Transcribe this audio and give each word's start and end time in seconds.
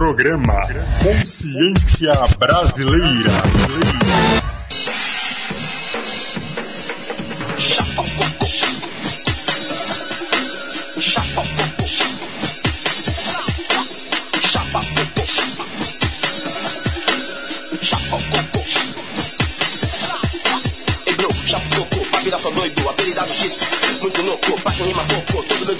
Programa 0.00 0.62
Consciência 1.02 2.10
Brasileira. 2.38 3.42
Ei, 21.04 21.12
bro, 21.12 21.28
o 21.28 21.84
coco. 21.84 22.10
Pra 22.10 22.20
virar 22.20 22.38
só 22.38 22.50
doido, 22.52 22.88
apelidado 22.88 23.30
X. 23.34 23.58
Muito 24.00 24.22
louco, 24.22 24.60
pra 24.62 24.72
quem 24.72 24.86
rima 24.86 25.04
pouco. 25.04 25.29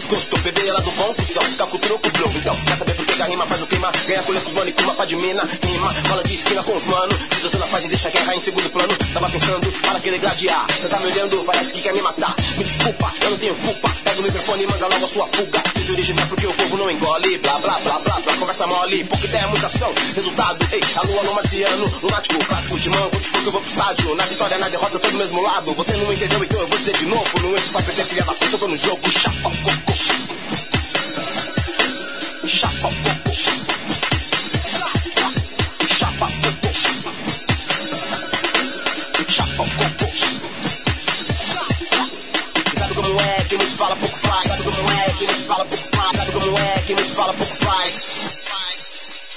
Desgosto, 0.01 0.39
beber 0.39 0.67
ela 0.67 0.80
do 0.80 0.91
bom 0.93 1.12
cuzão. 1.12 1.43
Ficar 1.43 1.66
com 1.66 1.77
o 1.77 1.80
troco, 1.80 2.11
bro. 2.11 2.33
Então, 2.35 2.57
quer 2.64 2.77
saber 2.79 2.95
por 2.95 3.05
que 3.05 3.21
a 3.21 3.27
rima 3.27 3.46
faz 3.46 3.61
o 3.61 3.66
clima? 3.66 3.93
Ganha 4.07 4.23
colher 4.23 4.41
pros 4.41 4.55
mano 4.55 4.71
e 4.71 4.73
clima 4.73 4.95
pra 4.95 5.05
de 5.05 5.16
mina. 5.16 5.42
Rima, 5.62 5.92
bola 6.09 6.23
de 6.23 6.34
esquina 6.34 6.62
com 6.62 6.75
os 6.75 6.87
mano. 6.87 7.19
Desatando 7.29 7.59
na 7.59 7.66
fase, 7.66 7.88
deixa 7.88 8.09
a 8.09 8.11
guerra 8.11 8.34
em 8.34 8.41
segundo 8.41 8.70
plano. 8.70 8.97
Tava 9.12 9.28
pensando, 9.28 9.73
para 9.83 10.01
querer 10.01 10.19
gladiar. 10.19 10.66
Você 10.70 10.89
tá 10.89 10.98
me 11.01 11.06
olhando, 11.06 11.45
parece 11.45 11.75
que 11.75 11.83
quer 11.83 11.92
me 11.92 12.01
matar. 12.01 12.34
Me 12.56 12.65
desculpa, 12.65 13.12
eu 13.20 13.30
não 13.30 13.37
tenho 13.37 13.55
culpa. 13.56 13.91
Pega 14.02 14.20
o 14.20 14.23
microfone 14.23 14.62
e 14.62 14.66
manda 14.69 14.87
logo 14.87 15.05
a 15.05 15.09
sua 15.09 15.27
fuga. 15.27 15.62
Seja 15.77 15.92
original 15.92 16.27
porque 16.28 16.47
o 16.47 16.53
povo 16.55 16.77
não 16.78 16.91
engole. 16.91 17.39
Blá, 17.39 17.59
blá, 17.59 17.78
blá, 17.80 17.98
blá, 17.98 18.20
blá. 18.20 18.37
Conversa 18.37 18.67
mole, 18.67 19.05
pouca 19.05 19.27
ideia, 19.27 19.47
muita 19.48 19.67
ação. 19.67 19.92
Resultado, 20.14 20.67
ei, 20.73 20.80
a 20.97 21.03
lua 21.03 21.23
no 21.25 21.34
marciano. 21.34 21.95
Lunático, 22.03 22.42
clássico, 22.47 22.80
timão. 22.80 23.11
Vou 23.11 23.20
dispor 23.20 23.42
que 23.42 23.47
eu 23.48 23.53
vou 23.53 23.61
pro 23.61 23.70
estádio. 23.70 24.14
Na 24.14 24.25
vitória, 24.25 24.56
na 24.56 24.69
derrota, 24.70 24.95
eu 24.95 25.01
tô 25.01 25.11
do 25.11 25.19
mesmo 25.19 25.42
lado. 25.42 25.75
Você 25.75 25.92
não 25.98 26.11
entendeu, 26.11 26.42
então 26.42 26.59
eu 26.59 26.69
vou 26.69 26.78
dizer 26.78 26.97
de 26.97 27.05
novo. 27.05 27.41
Não 27.42 27.51
entro 27.51 27.70
pra 27.70 27.83
perder, 27.83 28.05
filha 28.06 28.25
da 28.25 28.33
puta, 28.33 28.56
tô 28.56 28.67
no 28.67 28.77
jogo. 28.78 29.11
Chapa 29.11 29.48
o 29.48 29.90
sabe 46.17 46.33
como 46.33 46.59
é 46.59 46.81
que 46.86 46.95
muito 46.95 47.14
fala, 47.14 47.33
pouco 47.34 47.55
faz. 47.55 48.20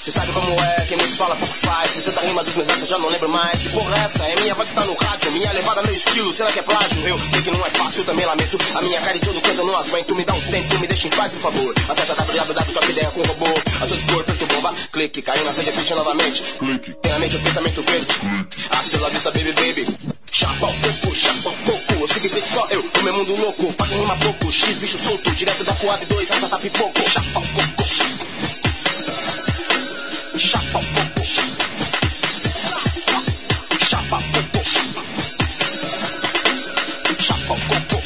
Cê 0.04 0.10
sabe 0.10 0.30
como 0.32 0.52
é, 0.60 0.84
quem 0.86 0.98
muito 0.98 1.16
fala 1.16 1.34
pouco 1.34 1.54
faz. 1.54 1.90
Se 1.92 2.02
tanta 2.02 2.20
rima 2.20 2.44
dos 2.44 2.54
meus 2.54 2.66
versos, 2.66 2.86
já 2.90 2.98
não 2.98 3.08
lembro 3.08 3.26
mais. 3.26 3.58
Que 3.58 3.70
porra 3.70 3.96
é 3.96 4.04
essa? 4.04 4.22
É 4.22 4.36
minha 4.42 4.54
voz 4.54 4.68
que 4.68 4.74
tá 4.74 4.84
no 4.84 4.92
rádio, 4.92 5.32
minha 5.32 5.50
levada, 5.50 5.82
meu 5.82 5.94
estilo. 5.94 6.30
Será 6.30 6.52
que 6.52 6.58
é 6.58 6.62
plágio? 6.62 7.08
Eu 7.08 7.18
sei 7.32 7.40
que 7.40 7.50
não 7.50 7.64
é 7.64 7.70
fácil, 7.70 8.00
eu 8.00 8.04
também 8.04 8.26
lamento. 8.26 8.58
A 8.74 8.82
minha 8.82 9.00
cara 9.00 9.16
em 9.16 9.20
todo 9.20 9.40
canto 9.40 9.60
eu 9.60 9.66
não 9.66 9.74
aguento. 9.74 10.14
Me 10.14 10.22
dá 10.26 10.34
um 10.34 10.40
tempo, 10.42 10.78
me 10.78 10.86
deixa 10.86 11.08
em 11.08 11.10
paz, 11.10 11.32
por 11.32 11.40
favor. 11.40 11.74
Acessa 11.88 12.14
www.ideia 12.16 13.10
com 13.12 13.22
robô. 13.22 13.46
A 13.80 13.86
sua 13.86 13.96
dispor, 13.96 14.24
preto 14.24 14.44
bomba. 14.44 14.74
Clique, 14.92 15.22
caiu 15.22 15.42
na 15.42 15.52
frente, 15.54 15.70
repete 15.70 15.94
novamente. 15.94 16.42
Clique. 16.58 16.92
Tem 16.92 17.12
na 17.12 17.18
mente 17.20 17.36
o 17.38 17.40
pensamento 17.40 17.82
verde. 17.82 18.46
Hasta 18.68 19.00
la 19.00 19.08
vista, 19.08 19.30
baby, 19.30 19.52
baby. 19.52 19.86
Chapa 20.30 20.66
o 20.66 20.74
coco, 20.80 21.14
chapa 21.14 21.48
o 21.48 21.56
coco. 21.64 21.94
Eu 21.98 22.08
sigo 22.08 22.28
feito 22.28 22.48
só 22.50 22.66
eu, 22.68 22.84
no 22.94 23.02
meu 23.04 23.14
mundo 23.14 23.40
louco. 23.40 23.72
Quem 23.88 24.00
rima 24.00 24.16
pouco, 24.18 24.52
X 24.52 24.76
bicho 24.76 24.98
solto. 24.98 25.30
Direto 25.30 25.64
da 25.64 25.72
Coab 25.72 26.04
2, 26.04 26.28
tá 26.28 26.58
pipoco. 26.58 27.10
Chapa 27.10 27.38
o 27.38 27.48
coco. 27.48 27.88
Chapa 27.88 28.10
o 28.12 28.18
coco. 28.18 28.53
Chapa 30.36 30.78
o. 30.78 30.82
Chapa 37.20 37.54
o 37.54 37.60
coco. 37.68 38.02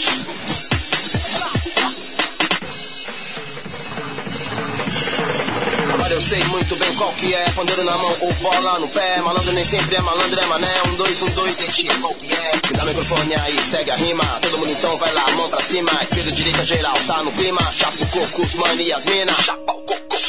Agora 5.94 6.12
eu 6.12 6.20
sei 6.20 6.44
muito 6.44 6.76
bem 6.76 6.94
qual 6.96 7.12
que 7.14 7.34
é. 7.34 7.50
Pandeiro 7.52 7.82
na 7.84 7.96
mão 7.96 8.16
ou 8.20 8.32
bola 8.34 8.78
no 8.80 8.88
pé. 8.88 9.22
Malandro 9.22 9.52
nem 9.52 9.64
sempre 9.64 9.96
é 9.96 10.00
malandro, 10.02 10.38
é 10.38 10.46
mané. 10.46 10.68
Um, 10.86 10.96
dois, 10.96 11.22
um, 11.22 11.30
dois, 11.30 11.56
seis, 11.56 11.74
x, 11.74 11.96
qual 11.96 12.14
que 12.14 12.30
é. 12.30 12.52
Me 12.66 12.72
dá 12.76 12.84
o 12.84 12.86
microfone 12.86 13.34
aí, 13.34 13.58
segue 13.62 13.90
a 13.90 13.96
rima. 13.96 14.24
Todo 14.42 14.58
mundo 14.58 14.70
então 14.72 14.96
vai 14.98 15.12
lá, 15.14 15.26
mão 15.32 15.48
pra 15.48 15.62
cima. 15.62 15.90
Esquerda, 16.02 16.30
direita, 16.32 16.64
geral, 16.66 16.96
tá 17.06 17.22
no 17.22 17.32
clima. 17.32 17.60
Chapa 17.72 18.02
o 18.02 18.06
coco, 18.08 18.42
os 18.42 18.54
mano 18.54 18.80
e 18.82 18.92
as 18.92 19.04
mina 19.06 19.32
Chapa 19.32 19.72
o 19.72 19.80
coco, 19.80 19.88
chapa 19.88 19.96
o 19.96 20.16
coco 20.16 20.27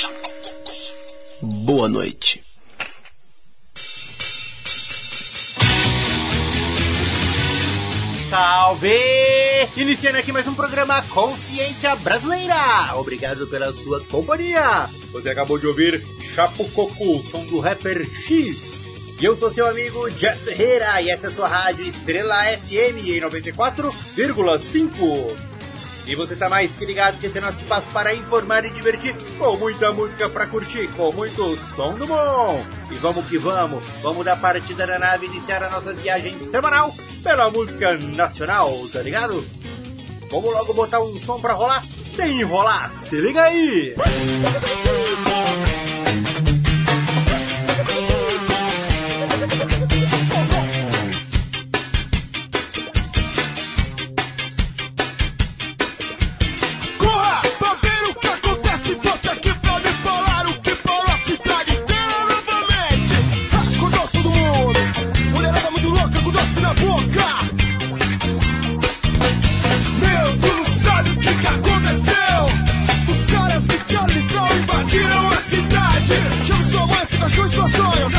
Boa 1.70 1.88
noite 1.88 2.44
Salve! 8.28 8.90
Iniciando 9.78 10.18
aqui 10.18 10.32
mais 10.32 10.48
um 10.48 10.56
programa 10.56 11.04
Consciência 11.10 11.96
Brasileira. 11.98 12.96
Obrigado 12.96 13.46
pela 13.46 13.72
sua 13.72 14.04
companhia. 14.06 14.90
Você 15.12 15.30
acabou 15.30 15.60
de 15.60 15.68
ouvir 15.68 16.04
Chapo 16.24 16.68
Coco, 16.72 17.22
som 17.22 17.46
do 17.46 17.60
rapper 17.60 18.04
X. 18.16 18.58
E 19.22 19.26
eu 19.26 19.36
sou 19.36 19.54
seu 19.54 19.68
amigo 19.68 20.10
Jeff 20.10 20.44
Ferreira 20.44 21.00
e 21.04 21.12
essa 21.12 21.28
é 21.28 21.30
a 21.30 21.34
sua 21.34 21.48
rádio 21.48 21.86
Estrela 21.86 22.46
FM 22.46 23.06
em 23.06 23.22
94,5. 23.22 25.49
E 26.10 26.16
você 26.16 26.36
tá 26.36 26.50
mais 26.50 26.72
que 26.72 26.86
ligado 26.86 27.20
que 27.20 27.28
esse 27.28 27.38
é 27.38 27.42
nosso 27.42 27.60
espaço 27.60 27.86
para 27.94 28.16
informar 28.16 28.66
e 28.66 28.72
divertir, 28.72 29.16
com 29.38 29.56
muita 29.58 29.92
música 29.92 30.28
para 30.28 30.48
curtir, 30.48 30.88
com 30.98 31.12
muito 31.12 31.56
som 31.76 31.94
do 31.94 32.08
bom. 32.08 32.66
E 32.90 32.96
vamos 32.96 33.28
que 33.28 33.38
vamos, 33.38 33.84
vamos 34.02 34.26
dar 34.26 34.36
partida 34.36 34.88
na 34.88 34.98
nave 34.98 35.28
e 35.28 35.30
iniciar 35.30 35.64
a 35.64 35.70
nossa 35.70 35.94
viagem 35.94 36.40
semanal 36.50 36.92
pela 37.22 37.52
música 37.52 37.96
nacional, 37.96 38.74
tá 38.92 39.04
ligado? 39.04 39.46
Vamos 40.32 40.52
logo 40.52 40.74
botar 40.74 41.00
um 41.00 41.16
som 41.20 41.40
pra 41.40 41.54
rolar, 41.54 41.84
sem 42.16 42.42
enrolar, 42.42 42.92
se 43.08 43.22
liga 43.22 43.44
aí! 43.44 43.94
romance 76.90 77.16
e 77.16 77.30
Xuxa 77.30 77.68
sonho 77.68 78.19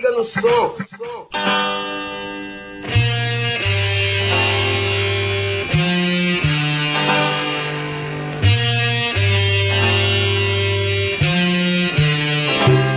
liga 0.00 0.10
no 0.12 0.24
som. 0.24 0.40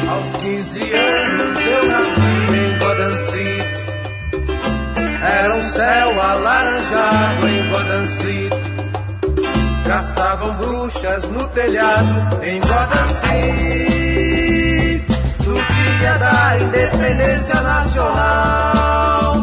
Aos 0.10 0.36
15 0.42 0.94
anos 0.94 1.58
eu 1.68 1.86
nasci 1.88 2.22
em 2.56 2.80
Gotham 2.80 3.18
City. 3.32 3.84
Era 5.22 5.56
um 5.56 5.64
céu 5.72 6.22
alaranjado 6.22 7.48
em 7.50 7.70
Gotham 7.70 8.08
City. 8.08 8.74
Caçavam 9.86 10.54
bruxas 10.56 11.28
no 11.28 11.48
telhado 11.50 12.44
em. 12.44 12.60
No 12.60 13.93
dia 16.04 16.18
da 16.18 16.60
independência 16.60 17.56
nacional. 17.62 19.36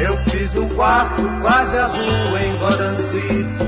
Eu 0.00 0.16
fiz 0.30 0.56
um 0.56 0.68
quarto 0.70 1.22
quase 1.42 1.76
azul 1.76 2.38
em 2.38 2.56
Gotham 2.56 2.96
City. 2.96 3.58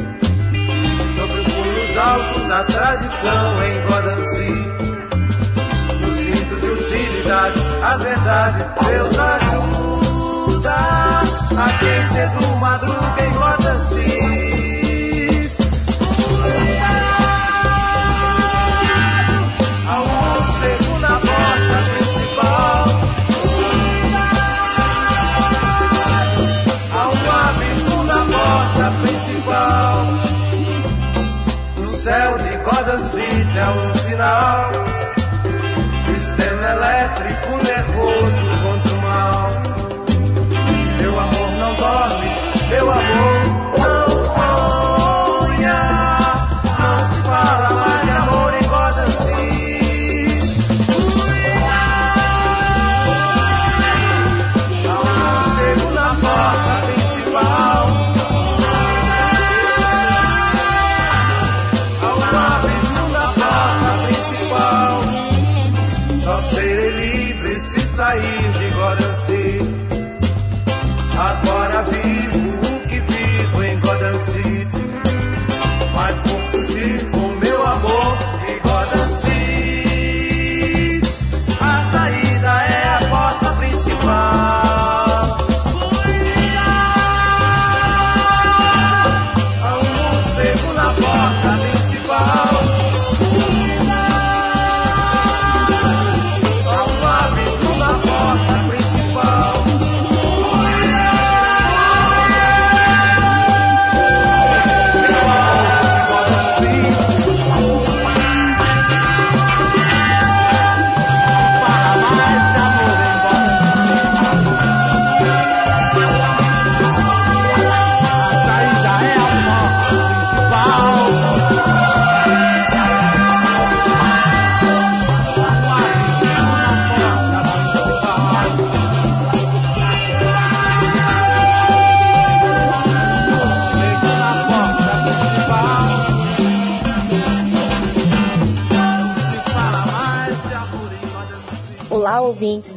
Sobre 1.18 1.40
os 1.40 1.48
muros 1.48 1.98
altos 1.98 2.44
da 2.48 2.64
tradição 2.64 3.62
em 3.62 3.82
Gotham 3.86 4.24
City. 4.36 4.93
As 7.36 8.00
verdades, 8.00 8.70
Deus 8.86 9.18
ajuda 9.18 10.70
a 10.70 11.68
quem 11.80 12.00
cedo 12.12 12.46
madruga 12.58 13.22
em 13.26 13.30
Gotham 13.32 13.78
City. 13.88 15.50
Há 19.88 19.94
um 19.98 20.06
mundo 20.06 20.52
segunda 20.60 21.08
porta 21.08 21.76
principal. 21.90 22.84
Há 26.92 27.02
um 27.08 27.18
abismo 27.48 27.98
na 28.04 28.20
porta 28.26 28.86
principal. 29.02 30.06
No 31.78 31.96
céu 31.96 32.38
de 32.38 32.56
Gotham 32.58 33.00
City 33.10 33.58
é 33.58 33.68
um 33.70 33.92
sinal. 33.98 34.83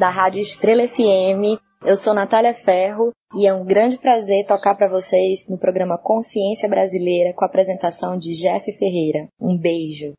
Da 0.07 0.11
Rádio 0.11 0.41
Estrela 0.41 0.87
FM. 0.87 1.59
Eu 1.83 1.97
sou 1.97 2.13
Natália 2.13 2.53
Ferro 2.53 3.11
e 3.35 3.45
é 3.45 3.53
um 3.53 3.65
grande 3.65 3.97
prazer 3.97 4.45
tocar 4.47 4.73
para 4.73 4.87
vocês 4.87 5.49
no 5.49 5.57
programa 5.57 5.97
Consciência 5.97 6.69
Brasileira 6.69 7.33
com 7.33 7.43
a 7.43 7.47
apresentação 7.47 8.17
de 8.17 8.31
Jeff 8.31 8.71
Ferreira. 8.71 9.27
Um 9.37 9.57
beijo. 9.57 10.13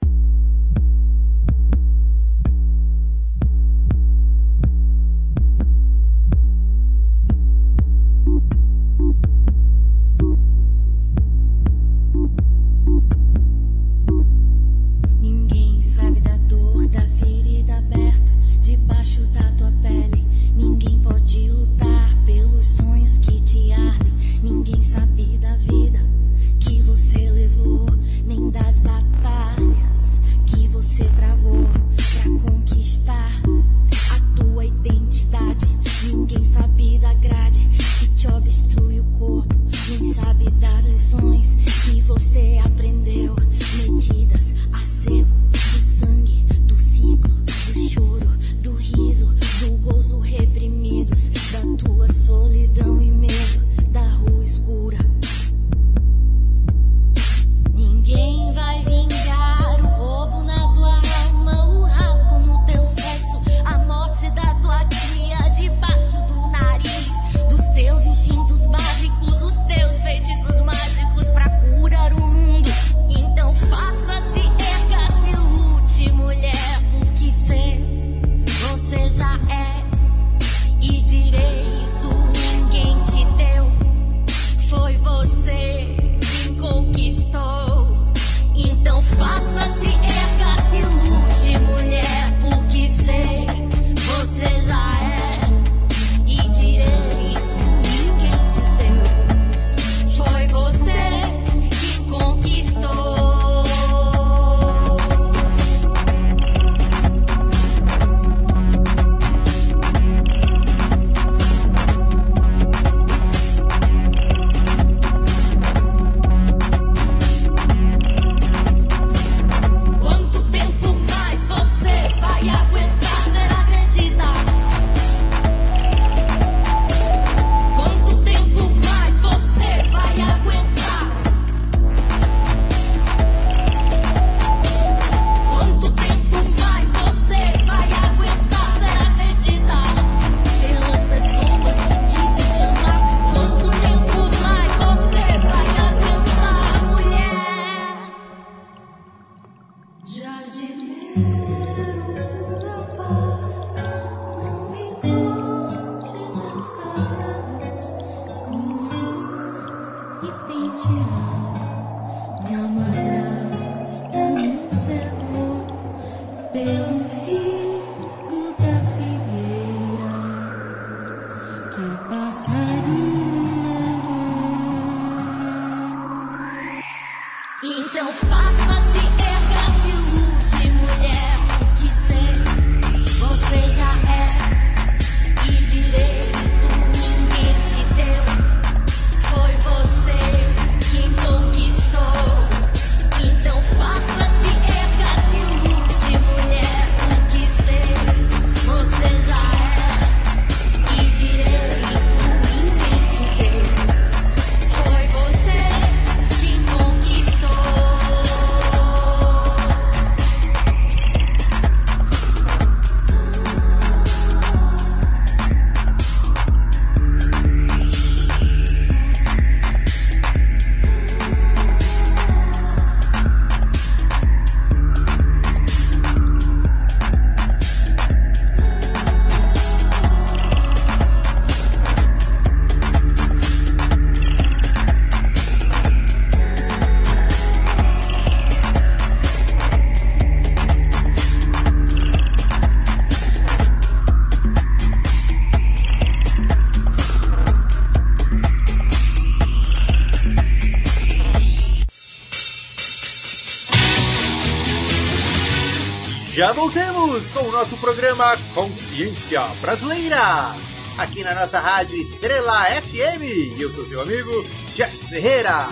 Já 256.49 256.55
voltamos 256.55 257.28
com 257.28 257.45
o 257.45 257.52
nosso 257.52 257.76
programa 257.76 258.35
Consciência 258.55 259.43
Brasileira, 259.61 260.57
aqui 260.97 261.23
na 261.23 261.35
nossa 261.35 261.61
rádio 261.61 261.95
Estrela 261.95 262.64
FM. 262.64 263.61
Eu 263.61 263.71
sou 263.71 263.85
seu 263.87 264.00
amigo 264.00 264.47
Jeff 264.75 264.97
Ferreira. 265.09 265.69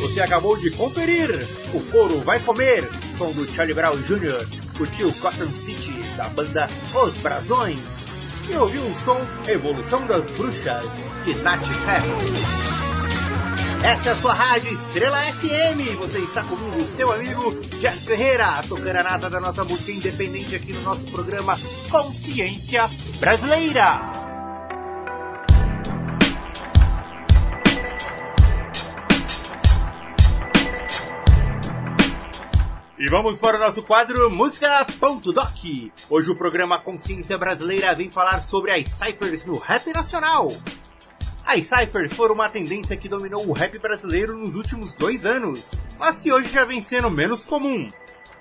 Você 0.00 0.22
acabou 0.22 0.56
de 0.56 0.70
conferir 0.70 1.46
O 1.74 1.80
Couro 1.90 2.22
Vai 2.22 2.40
Comer, 2.40 2.88
som 3.18 3.32
do 3.32 3.46
Charlie 3.52 3.74
Brown 3.74 3.98
Jr., 3.98 4.48
curtiu 4.78 5.12
Cotton 5.20 5.50
City, 5.50 5.92
da 6.16 6.24
banda 6.30 6.66
Os 6.94 7.14
Brasões, 7.16 7.76
e 8.48 8.56
ouviu 8.56 8.80
o 8.80 8.94
som 9.04 9.20
Evolução 9.46 10.06
das 10.06 10.24
Bruxas, 10.30 10.86
de 11.26 11.34
Nath 11.42 11.66
Ferro. 11.66 12.63
Essa 13.84 14.08
é 14.08 14.12
a 14.12 14.16
sua 14.16 14.32
rádio 14.32 14.72
Estrela 14.72 15.18
FM. 15.18 15.98
Você 15.98 16.18
está 16.20 16.42
comigo, 16.42 16.80
seu 16.80 17.12
amigo 17.12 17.52
Jeff 17.80 18.06
Ferreira, 18.06 18.62
tocando 18.66 18.96
a 18.96 19.02
nata 19.02 19.28
da 19.28 19.38
nossa 19.38 19.62
música 19.62 19.92
independente 19.92 20.56
aqui 20.56 20.72
no 20.72 20.80
nosso 20.80 21.04
programa 21.10 21.54
Consciência 21.90 22.88
Brasileira. 23.20 24.00
E 32.98 33.06
vamos 33.10 33.38
para 33.38 33.58
o 33.58 33.60
nosso 33.60 33.82
quadro 33.82 34.30
Música.doc. 34.30 35.58
Hoje 36.08 36.30
o 36.30 36.36
programa 36.36 36.78
Consciência 36.78 37.36
Brasileira 37.36 37.94
vem 37.94 38.08
falar 38.08 38.42
sobre 38.42 38.70
as 38.70 38.88
ciphers 38.88 39.44
no 39.44 39.58
rap 39.58 39.92
nacional. 39.92 40.50
As 41.46 41.66
cyphers 41.66 42.12
foram 42.14 42.34
uma 42.34 42.48
tendência 42.48 42.96
que 42.96 43.08
dominou 43.08 43.46
o 43.46 43.52
rap 43.52 43.78
brasileiro 43.78 44.36
nos 44.36 44.56
últimos 44.56 44.94
dois 44.94 45.26
anos, 45.26 45.72
mas 45.98 46.18
que 46.18 46.32
hoje 46.32 46.50
já 46.50 46.64
vem 46.64 46.80
sendo 46.80 47.10
menos 47.10 47.44
comum. 47.44 47.86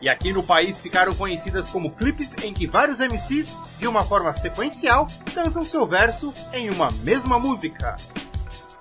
E 0.01 0.07
aqui 0.07 0.31
no 0.31 0.41
país 0.41 0.79
ficaram 0.79 1.13
conhecidas 1.13 1.69
como 1.69 1.91
clipes 1.91 2.31
em 2.41 2.53
que 2.53 2.65
vários 2.65 2.99
MCs, 2.99 3.47
de 3.77 3.87
uma 3.87 4.05
forma 4.05 4.33
sequencial, 4.35 5.07
cantam 5.33 5.65
seu 5.65 5.85
verso 5.85 6.33
em 6.53 6.69
uma 6.69 6.91
mesma 6.91 7.37
música. 7.37 7.95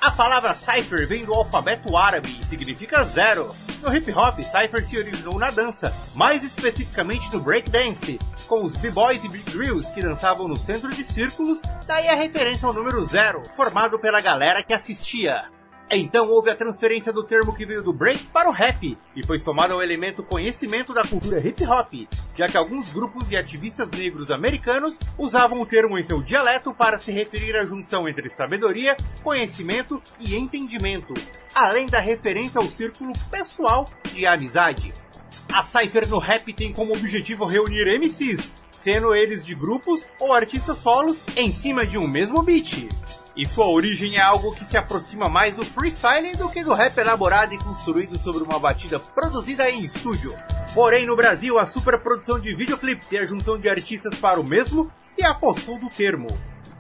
A 0.01 0.11
palavra 0.11 0.55
cipher 0.55 1.07
vem 1.07 1.25
do 1.25 1.35
alfabeto 1.35 1.97
árabe 1.97 2.39
e 2.41 2.45
significa 2.45 3.05
zero. 3.05 3.55
No 3.83 3.93
hip 3.93 4.13
hop, 4.13 4.39
cipher 4.41 4.85
se 4.85 4.97
originou 4.97 5.41
na 5.41 5.51
dança, 5.51 5.93
mais 6.15 6.45
especificamente 6.45 7.33
no 7.33 7.41
breakdance, 7.41 8.17
com 8.47 8.63
os 8.63 8.77
b-boys 8.77 9.25
e 9.25 9.29
big 9.29 9.51
drills 9.51 9.91
que 9.91 10.01
dançavam 10.01 10.47
no 10.47 10.57
centro 10.57 10.95
de 10.95 11.03
círculos, 11.03 11.61
daí 11.85 12.09
a 12.09 12.15
referência 12.15 12.69
ao 12.69 12.73
número 12.73 13.05
zero, 13.05 13.43
formado 13.57 13.99
pela 13.99 14.21
galera 14.21 14.63
que 14.63 14.73
assistia. 14.73 15.51
Então 15.95 16.31
houve 16.31 16.49
a 16.49 16.57
transferência 16.57 17.13
do 17.13 17.23
termo 17.23 17.53
que 17.53 17.67
veio 17.67 17.83
do 17.83 17.93
break 17.93 18.25
para 18.29 18.49
o 18.49 18.53
rap, 18.53 18.97
e 19.15 19.27
foi 19.27 19.39
somado 19.39 19.75
ao 19.75 19.83
elemento 19.83 20.23
conhecimento 20.23 20.95
da 20.95 21.07
cultura 21.07 21.39
hip 21.47 21.63
hop, 21.67 22.09
já 22.35 22.49
que 22.49 22.57
alguns 22.57 22.89
grupos 22.89 23.31
e 23.31 23.37
ativistas 23.37 23.91
negros 23.91 24.31
americanos 24.31 24.99
usavam 25.19 25.61
o 25.61 25.67
termo 25.67 25.99
em 25.99 26.03
seu 26.03 26.23
dialeto 26.23 26.73
para 26.73 26.99
se 26.99 27.13
referir 27.13 27.55
à 27.59 27.67
junção 27.67 28.09
entre 28.09 28.31
sabedoria, 28.31 28.97
conhecimento 29.23 30.03
e 30.19 30.35
entendimento, 30.35 31.13
além 31.55 31.87
da 31.87 32.01
referência 32.01 32.59
ao 32.59 32.71
círculo 32.71 33.13
pessoal 33.31 33.85
de 34.15 34.25
amizade. 34.25 34.95
A 35.53 35.63
Cypher 35.63 36.09
no 36.09 36.19
rap 36.19 36.55
tem 36.55 36.73
como 36.73 36.97
objetivo 36.97 37.45
reunir 37.45 37.99
MCs, 37.99 38.51
sendo 38.83 39.15
eles 39.15 39.45
de 39.45 39.55
grupos 39.55 40.07
ou 40.19 40.33
artistas 40.33 40.79
solos 40.79 41.23
em 41.37 41.53
cima 41.53 41.85
de 41.85 41.99
um 41.99 42.09
mesmo 42.09 42.43
beat 42.43 42.89
e 43.37 43.47
sua 43.47 43.67
origem 43.67 44.17
é 44.17 44.21
algo 44.21 44.55
que 44.55 44.65
se 44.65 44.77
aproxima 44.77 45.29
mais 45.29 45.55
do 45.55 45.65
freestyle 45.65 46.37
do 46.37 46.49
que 46.49 46.63
do 46.63 46.75
rap 46.75 46.97
elaborado 46.99 47.55
e 47.55 47.59
construído 47.59 48.19
sobre 48.19 48.43
uma 48.43 48.59
batida 48.59 48.99
produzida 48.99 49.71
em 49.71 49.83
estúdio. 49.83 50.35
Porém, 50.75 51.07
no 51.07 51.17
Brasil, 51.17 51.59
a 51.59 51.67
superprodução 51.67 52.39
de 52.39 52.55
videoclipes 52.55 53.11
e 53.13 53.19
a 53.19 53.27
junção 53.27 53.59
de 53.59 53.69
artistas 53.69 54.15
para 54.15 54.41
o 54.41 54.45
mesmo 54.45 54.91
se 55.01 55.25
apossou 55.25 55.79
do 55.79 55.89
termo. 55.89 56.29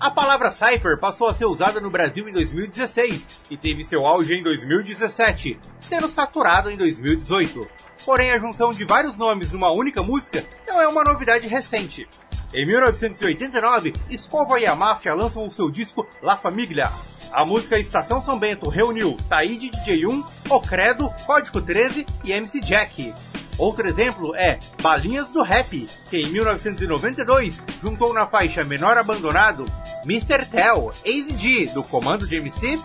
A 0.01 0.11
palavra 0.11 0.51
Cypher 0.51 0.99
passou 0.99 1.29
a 1.29 1.35
ser 1.35 1.45
usada 1.45 1.81
no 1.81 1.91
Brasil 1.91 2.29
em 2.29 2.33
2016 2.33 3.29
e 3.51 3.57
teve 3.57 3.85
seu 3.85 4.05
auge 4.05 4.35
em 4.35 4.43
2017, 4.43 5.61
sendo 5.81 6.09
saturado 6.09 6.71
em 6.71 6.77
2018. 6.77 7.61
Porém, 8.05 8.33
a 8.33 8.39
junção 8.39 8.73
de 8.75 8.85
vários 8.85 9.17
nomes 9.17 9.53
numa 9.53 9.71
única 9.71 10.03
música 10.03 10.45
não 10.67 10.81
é 10.81 10.89
uma 10.89 11.05
novidade 11.05 11.47
recente. 11.47 12.09
Em 12.53 12.67
1989, 12.67 13.95
Escova 14.11 14.61
e 14.61 14.67
a 14.67 14.75
Máfia 14.75 15.15
lançam 15.15 15.47
o 15.47 15.53
seu 15.53 15.71
disco 15.71 16.07
La 16.21 16.37
Famiglia. 16.37 16.91
A 17.33 17.47
música 17.47 17.79
Estação 17.79 18.21
São 18.21 18.39
Bento 18.39 18.69
reuniu 18.69 19.17
Taíde 19.29 19.71
DJ1, 19.71 20.25
O 20.51 20.61
Credo, 20.61 21.11
Código 21.25 21.63
13 21.63 22.05
e 22.25 22.33
MC 22.33 22.61
Jack. 22.61 23.15
Outro 23.57 23.87
exemplo 23.87 24.35
é 24.35 24.59
Balinhas 24.83 25.31
do 25.31 25.43
Rap, 25.43 25.89
que 26.11 26.19
em 26.19 26.27
1992 26.27 27.59
juntou 27.81 28.13
na 28.13 28.27
faixa 28.27 28.65
Menor 28.65 28.99
Abandonado 28.99 29.65
Mr. 30.05 30.45
Tell, 30.47 30.91
Ace 31.05 31.37
G, 31.37 31.67
do 31.69 31.83
Comando 31.83 32.27
de 32.27 32.37
MC, 32.37 32.79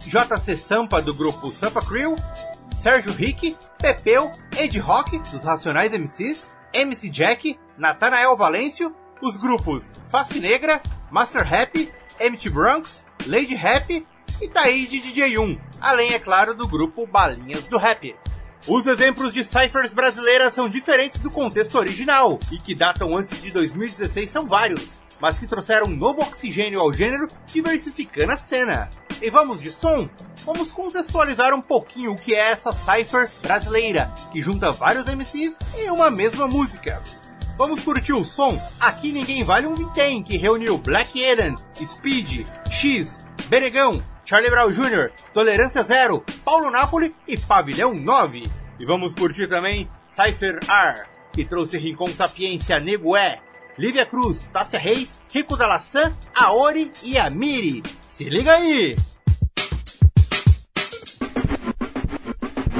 JC 0.00 0.56
Sampa, 0.56 1.00
do 1.00 1.14
grupo 1.14 1.50
Sampa 1.50 1.80
Crew, 1.80 2.16
Sérgio 2.84 3.14
Rick, 3.14 3.56
Pepeu, 3.78 4.30
Ed 4.58 4.78
Rock, 4.78 5.18
dos 5.30 5.42
Racionais 5.42 5.90
MCs, 5.92 6.50
MC 6.70 7.08
Jack, 7.08 7.58
Natanael 7.78 8.36
Valêncio 8.36 8.94
os 9.22 9.38
grupos 9.38 9.90
Face 10.10 10.38
Negra, 10.38 10.82
Master 11.10 11.42
Rap, 11.42 11.90
MT 12.20 12.50
Bronx, 12.50 13.06
Lady 13.26 13.54
Rap 13.54 14.06
e 14.38 14.48
Taíde 14.50 15.00
DJ1, 15.00 15.58
além, 15.80 16.12
é 16.12 16.18
claro, 16.18 16.54
do 16.54 16.68
grupo 16.68 17.06
Balinhas 17.06 17.68
do 17.68 17.78
Rap. 17.78 18.14
Os 18.68 18.86
exemplos 18.86 19.32
de 19.32 19.42
ciphers 19.42 19.94
brasileiras 19.94 20.52
são 20.52 20.68
diferentes 20.68 21.22
do 21.22 21.30
contexto 21.30 21.78
original, 21.78 22.38
e 22.52 22.58
que 22.58 22.74
datam 22.74 23.16
antes 23.16 23.40
de 23.40 23.50
2016 23.50 24.28
são 24.28 24.46
vários, 24.46 25.00
mas 25.20 25.38
que 25.38 25.46
trouxeram 25.46 25.86
novo 25.86 26.22
oxigênio 26.22 26.80
ao 26.80 26.92
gênero, 26.92 27.28
diversificando 27.46 28.32
a 28.32 28.36
cena. 28.36 28.88
E 29.20 29.30
vamos 29.30 29.60
de 29.60 29.70
som? 29.70 30.08
Vamos 30.44 30.70
contextualizar 30.70 31.54
um 31.54 31.60
pouquinho 31.60 32.12
o 32.12 32.16
que 32.16 32.34
é 32.34 32.50
essa 32.50 32.72
cipher 32.72 33.30
brasileira, 33.40 34.12
que 34.32 34.42
junta 34.42 34.70
vários 34.70 35.06
MCs 35.06 35.56
em 35.76 35.90
uma 35.90 36.10
mesma 36.10 36.46
música. 36.46 37.02
Vamos 37.56 37.80
curtir 37.80 38.12
o 38.12 38.24
som 38.24 38.60
Aqui 38.80 39.12
Ninguém 39.12 39.44
Vale 39.44 39.66
um 39.66 39.74
Vintém, 39.74 40.22
que 40.22 40.36
reuniu 40.36 40.76
Black 40.76 41.22
Eden, 41.22 41.54
Speed, 41.76 42.46
X, 42.68 43.26
Benegão, 43.46 44.02
Charlie 44.24 44.50
Brown 44.50 44.70
Jr., 44.70 45.12
Tolerância 45.32 45.82
Zero, 45.82 46.24
Paulo 46.44 46.70
Napoli 46.70 47.14
e 47.28 47.38
Pavilhão 47.38 47.94
9. 47.94 48.50
E 48.80 48.84
vamos 48.84 49.14
curtir 49.14 49.46
também 49.46 49.88
Cypher 50.08 50.58
R, 50.68 51.06
que 51.32 51.44
trouxe 51.44 51.78
Rincon 51.78 52.12
Sapiência, 52.12 52.80
Negué, 52.80 53.40
Lívia 53.76 54.06
Cruz, 54.06 54.48
Tássia 54.52 54.78
Reis, 54.78 55.10
Rico 55.32 55.56
da 55.56 55.66
Laçã, 55.66 56.16
Aori 56.34 56.92
e 57.02 57.18
Amiri. 57.18 57.82
Se 58.00 58.28
liga 58.28 58.52
aí! 58.52 58.96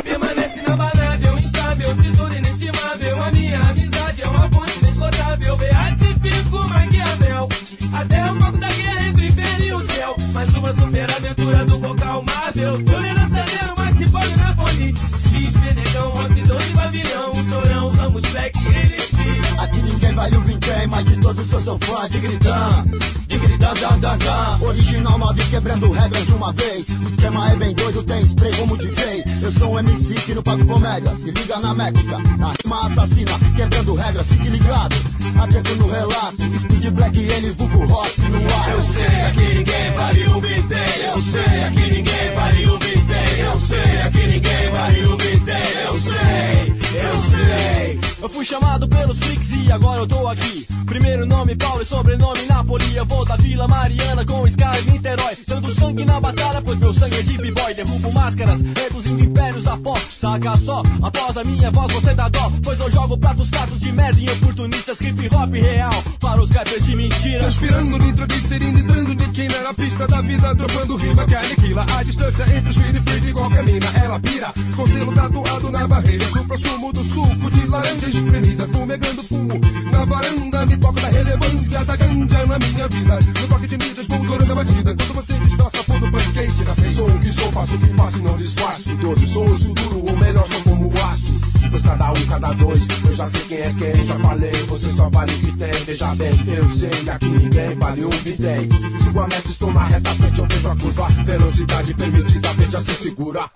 Permanece 0.05 0.61
inabalável, 0.61 1.39
instável, 1.39 1.97
tesouro 1.97 2.35
inestimável. 2.35 3.23
A 3.23 3.31
minha 3.33 3.61
amizade 3.61 4.23
é 4.23 4.29
uma 4.29 4.49
fonte 4.51 4.79
inesgotável. 4.79 5.57
Beatifico 5.57 6.69
Maquiavel. 6.69 7.49
Até 7.93 8.31
o 8.31 8.39
palco 8.39 8.59
da 8.59 8.69
guerra 8.69 9.07
entre 9.09 9.23
o 9.23 9.27
inferno 9.27 9.65
e 9.65 9.75
o 9.75 9.91
céu. 9.91 10.17
Mais 10.33 10.55
uma 10.55 10.73
super 10.73 11.11
aventura 11.11 11.65
do 11.65 11.79
vocal 11.81 12.25
Marvel. 12.25 12.85
Tolerância 12.85 13.47
zero, 13.47 13.84
se 13.99 14.11
pode 14.11 14.37
na 14.37 14.55
Poli. 14.55 14.95
X, 15.19 15.57
Benegão, 15.57 16.11
Rossidão 16.11 16.59
e 16.61 16.73
Babilhão. 16.73 17.33
Chorão, 17.49 17.89
Ramos, 17.91 18.23
Black, 18.31 18.59
NSP. 18.59 19.59
Aqui 19.59 19.79
ninguém 19.83 20.15
vale 20.15 20.37
o 20.37 20.41
vintém, 20.41 20.87
mas 20.89 21.05
de 21.05 21.17
todos 21.19 21.53
eu 21.53 21.61
sou 21.63 21.79
fã 21.79 22.09
de 22.09 22.19
gritar. 22.19 22.85
De 23.27 23.39
gritar, 23.39 23.75
dan, 23.75 23.99
dan, 23.99 24.19
dan. 24.19 24.59
Original 24.61 25.19
nove 25.19 25.45
quebrando 25.45 25.91
regras 25.93 26.27
de 26.27 26.33
uma 26.33 26.53
vez. 26.53 26.89
O 26.89 27.09
esquema 27.09 27.51
é 27.51 27.57
bem 27.57 27.75
doido, 27.75 28.03
tem 28.03 28.23
spray 28.25 28.53
como 28.57 28.77
DJ. 28.77 29.25
Eu 29.43 29.53
sou 29.53 29.73
um 29.73 29.79
MC 29.79 30.15
que 30.15 30.35
não 30.35 30.43
pago 30.43 30.65
comédia. 30.67 31.15
Se 31.17 31.31
liga 31.31 31.59
na 31.61 31.75
métrica, 31.75 32.19
na 32.39 32.53
rima 32.63 32.87
assassina. 32.87 33.39
Quebrando 33.57 33.95
regras, 33.95 34.27
fique 34.27 34.49
ligado. 34.49 34.97
Atento 35.41 35.77
no 35.77 35.89
relato. 35.89 36.37
Speed 36.63 36.91
Black 36.93 37.19
ele 37.19 37.51
vulgo 37.53 37.87
Rox 37.87 38.19
no 38.19 38.55
ar. 38.55 38.71
Eu 38.71 38.81
sei, 38.81 39.05
aqui 39.05 39.55
ninguém 39.55 39.93
vale 39.97 40.27
o 40.27 40.41
vintém. 40.41 41.05
Eu 41.13 41.21
sei, 41.21 41.65
aqui 41.65 41.91
ninguém 41.91 42.35
vale 42.35 42.67
o 42.67 42.79
vintém. 42.79 42.94
Eu 43.39 43.57
sei, 43.57 44.01
aqui 44.03 44.27
ninguém 44.27 44.71
vale 44.71 45.05
o 45.07 45.17
vintém. 45.17 45.55
Eu 45.87 45.95
sei, 46.01 46.75
eu 47.01 47.19
sei. 47.21 48.01
Eu 48.23 48.29
fui 48.29 48.45
chamado 48.45 48.89
pelos 48.89 49.19
freaks 49.19 49.49
e 49.53 49.73
agora 49.73 50.01
eu 50.01 50.07
tô 50.07 50.29
aqui. 50.29 50.67
Primeiro 50.87 51.27
nome 51.27 51.57
Paulo 51.57 51.83
e 51.83 51.87
sobrenome 51.87 52.47
Napoli. 52.47 52.97
Eu 52.97 53.05
vou 53.05 53.25
da 53.25 53.37
Vila 53.37 53.67
Mariana 53.67 54.25
com 54.25 54.47
Sky 54.47 54.91
Niterói. 54.91 55.37
Dando 55.47 55.75
sangue 55.75 56.05
na 56.05 56.21
batalha, 56.21 56.63
pois 56.63 56.79
meu 56.79 56.95
sangue 56.95 57.17
é 57.17 57.23
de 57.23 57.37
b-boy. 57.37 57.75
Derrubo 57.75 58.13
máscaras, 58.13 58.61
reduzindo 58.61 59.25
impérios 59.25 59.67
a 59.67 59.77
pó. 59.77 59.95
Saca 60.35 60.57
só, 60.57 60.83
após 61.01 61.37
a 61.37 61.45
minha 61.45 61.71
voz 61.71 61.93
você 61.93 62.13
dá 62.13 62.29
dó. 62.29 62.51
Pois 62.65 62.81
eu 62.81 62.91
jogo 62.91 63.17
pratos 63.17 63.49
pratos 63.51 63.79
de 63.79 63.93
merda 63.93 64.21
em 64.21 64.29
oportunistas. 64.31 65.01
Hip 65.01 65.29
hop 65.33 65.53
real 65.53 65.93
para 66.19 66.43
os 66.43 66.51
rappers 66.51 66.85
de 66.85 66.97
mentira. 66.97 67.39
Transpirando 67.39 67.99
nitroglicerina, 67.99 68.81
entrando 68.81 69.15
de 69.15 69.29
quina 69.29 69.63
na 69.63 69.73
pista 69.73 70.09
da 70.09 70.21
vida, 70.23 70.53
dropando 70.57 70.97
rima 70.97 71.25
que 71.25 71.37
aniquila. 71.37 71.87
A 71.97 72.03
distância 72.03 72.43
entre 72.53 72.69
os 72.69 72.77
filhos 72.77 73.05
e 73.07 73.29
igual 73.29 73.49
mina. 73.49 73.87
Ela 74.03 74.19
pira, 74.19 74.53
com 74.75 74.87
selo 74.89 75.15
tatuado 75.15 75.71
na 75.71 75.87
barreira. 75.87 76.27
Supra 76.27 76.59
sumo 76.59 76.93
do 76.93 77.05
suco 77.05 77.51
de 77.53 77.67
laranja 77.69 78.09
espremida, 78.09 78.67
fumegando 78.67 79.23
fumo. 79.23 79.61
Na 79.93 80.05
varanda 80.05 80.67
me 80.67 80.77
toco 80.79 81.01
da 81.01 81.09
relevância 81.11 81.85
da 81.85 81.95
ganja 81.95 82.47
na 82.47 82.59
minha 82.59 82.89
vida. 82.89 83.19
No 83.41 83.49
toque 83.49 83.67
de 83.69 83.79
mídias, 83.79 84.07
voltorando 84.09 84.51
a 84.51 84.55
batida. 84.57 84.97
Quando 84.97 85.15
você 85.15 85.33
destroça 85.35 85.85
por 85.85 86.01
do 86.01 86.11
pancake 86.11 86.65
na 86.65 86.75
frente. 86.75 86.95
Sou 86.97 87.09
o 87.09 87.21
que 87.21 87.33
sou, 87.33 87.53
faço 87.53 87.77
o 87.77 87.79
que 87.79 87.87
faço 87.95 88.19
e 88.19 88.23
não 88.23 88.37
disfarço. 88.37 88.97
Todos 88.97 89.31
sou 89.31 89.45
o 89.45 89.59
futuro, 89.59 90.03
ou 90.09 90.24
melhor, 90.25 90.47
sou 90.49 90.63
como 90.63 90.91
aço. 91.11 91.33
Pois 91.71 91.83
cada 91.83 92.11
um, 92.11 92.27
cada 92.27 92.53
dois, 92.55 92.87
eu 93.07 93.15
já 93.15 93.27
sei 93.27 93.41
quem 93.43 93.59
é 93.59 93.75
quem. 93.79 94.07
Já 94.07 94.19
falei, 94.19 94.53
você 94.69 94.93
só 94.93 95.11
vale 95.11 95.35
o 95.35 95.41
que 95.41 95.53
tem. 95.53 95.73
Veja 95.85 96.15
bem, 96.15 96.33
eu 96.47 96.69
sei, 96.69 97.09
aqui 97.11 97.27
ninguém 97.27 97.75
vale 97.77 98.05
um 98.05 98.11
bidem. 98.11 98.69
Sigo 98.99 99.21
a 99.21 99.27
meta, 99.27 99.49
estou 99.49 99.73
na 99.73 99.85
reta 99.85 100.15
frente, 100.15 100.39
eu 100.39 100.47
vejo 100.49 100.69
a 100.69 100.77
curva. 100.77 101.09
Velocidade 101.25 101.95
permitida, 101.95 102.53
veja 102.55 102.81
se 102.81 102.95
segura. 102.95 103.51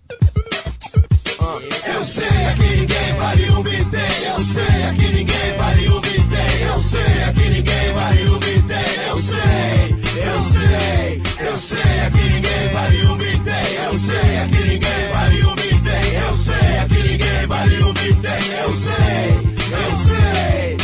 Eu 1.86 2.02
sei, 2.02 2.46
aqui 2.46 2.76
ninguém 2.76 3.14
vale 3.16 3.50
um 3.50 3.62
vintém. 3.62 4.24
Eu 4.36 4.44
sei, 4.44 4.84
aqui 4.84 5.12
ninguém 5.12 5.56
vale 5.56 5.88
um 5.88 6.00
vintém. 6.00 6.62
Eu 6.62 6.78
sei, 6.80 7.22
aqui 7.24 7.48
ninguém 7.50 7.94
vale 7.94 8.28
um 8.28 8.38
vintém. 8.38 9.08
Eu 9.08 9.16
sei, 9.18 9.96
eu 10.16 10.42
sei, 10.42 11.22
eu 11.46 11.56
sei, 11.56 12.00
aqui 12.06 12.28
ninguém 12.28 12.72
vale 12.72 13.06
um 13.06 13.16
vintém. 13.16 13.74
Eu 13.84 13.98
sei, 13.98 14.38
aqui 14.38 14.68
ninguém 14.68 15.08
vale 15.12 15.44
um 15.44 15.57
Eu 17.58 18.72
sei, 18.72 19.30
eu 19.72 19.90
sei. 20.06 20.76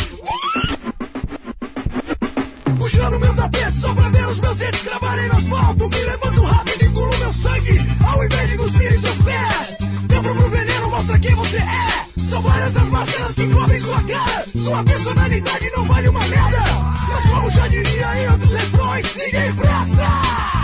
Puxando 2.77 3.19
meu 3.19 3.33
tapete 3.33 3.77
só 3.77 3.93
pra 3.93 4.09
ver 4.09 4.27
os 4.27 4.39
meus 4.41 4.55
dedos 4.55 4.81
gravarem 4.81 5.29
no 5.29 5.37
asfalto. 5.37 5.89
Me 5.89 6.03
levanto 6.03 6.43
rápido 6.43 6.81
e 6.81 6.85
engulo 6.85 7.17
meu 7.17 7.31
sangue. 7.31 7.79
Ao 8.05 8.25
invés 8.25 8.49
de 8.49 8.57
cuspir 8.57 8.93
em 8.93 8.99
seus 8.99 9.17
pés. 9.19 9.77
Teu 10.09 10.21
próprio 10.21 10.49
veneno 10.49 10.89
mostra 10.89 11.17
quem 11.19 11.35
você 11.35 11.57
é. 11.57 12.19
São 12.29 12.41
várias 12.41 12.75
as 12.75 12.89
máscaras 12.89 13.35
que 13.35 13.47
cobrem 13.47 13.79
sua 13.79 14.03
cara. 14.03 14.45
Sua 14.57 14.83
personalidade 14.83 15.71
não 15.77 15.87
vale 15.87 16.09
uma 16.09 16.27
merda. 16.27 16.63
Mas 17.07 17.23
como 17.31 17.51
já 17.51 17.67
diria 17.69 18.17
em 18.17 18.31
outros 18.31 18.51
refrões, 18.51 19.15
ninguém 19.15 19.55
presta. 19.55 20.54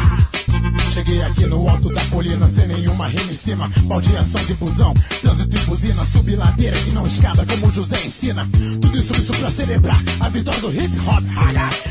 Cheguei 0.91 1.21
aqui 1.23 1.45
no 1.45 1.69
alto 1.69 1.87
da 1.87 2.03
colina 2.07 2.45
sem 2.49 2.67
nenhuma 2.67 3.07
rima 3.07 3.31
em 3.31 3.33
cima. 3.33 3.71
Baldeação 3.83 4.43
de 4.43 4.53
busão, 4.55 4.93
trânsito 5.21 5.55
e 5.55 5.59
buzina. 5.61 6.05
Subir 6.05 6.35
ladeira 6.35 6.77
e 6.85 6.91
não 6.91 7.03
escada 7.03 7.45
como 7.45 7.67
o 7.67 7.71
José 7.71 8.05
ensina. 8.05 8.45
Tudo 8.81 8.97
isso, 8.97 9.13
isso 9.13 9.31
pra 9.33 9.49
celebrar 9.49 10.03
a 10.19 10.27
vitória 10.27 10.59
do 10.59 10.69
hip 10.69 10.91
hop. 11.07 11.23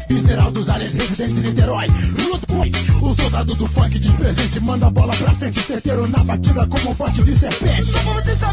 Visceral 0.07 0.51
dos 0.51 0.69
áreas 0.69 0.93
residentes 0.93 1.35
de 1.35 1.41
Niterói. 1.41 1.87
Rude 1.87 2.47
boy, 2.47 2.73
o 3.01 3.15
soldado 3.15 3.55
do 3.55 3.67
funk 3.69 3.99
diz 3.99 4.13
presente. 4.13 4.61
Manda 4.61 4.89
a 4.89 4.91
bola 4.91 5.17
pra 5.17 5.31
frente, 5.31 5.61
certeiro 5.61 6.07
na 6.07 6.23
batida 6.23 6.67
como 6.67 6.91
um 6.91 6.95
bote 6.95 7.23
de 7.23 7.35
serpente. 7.35 7.85
Só 7.85 8.50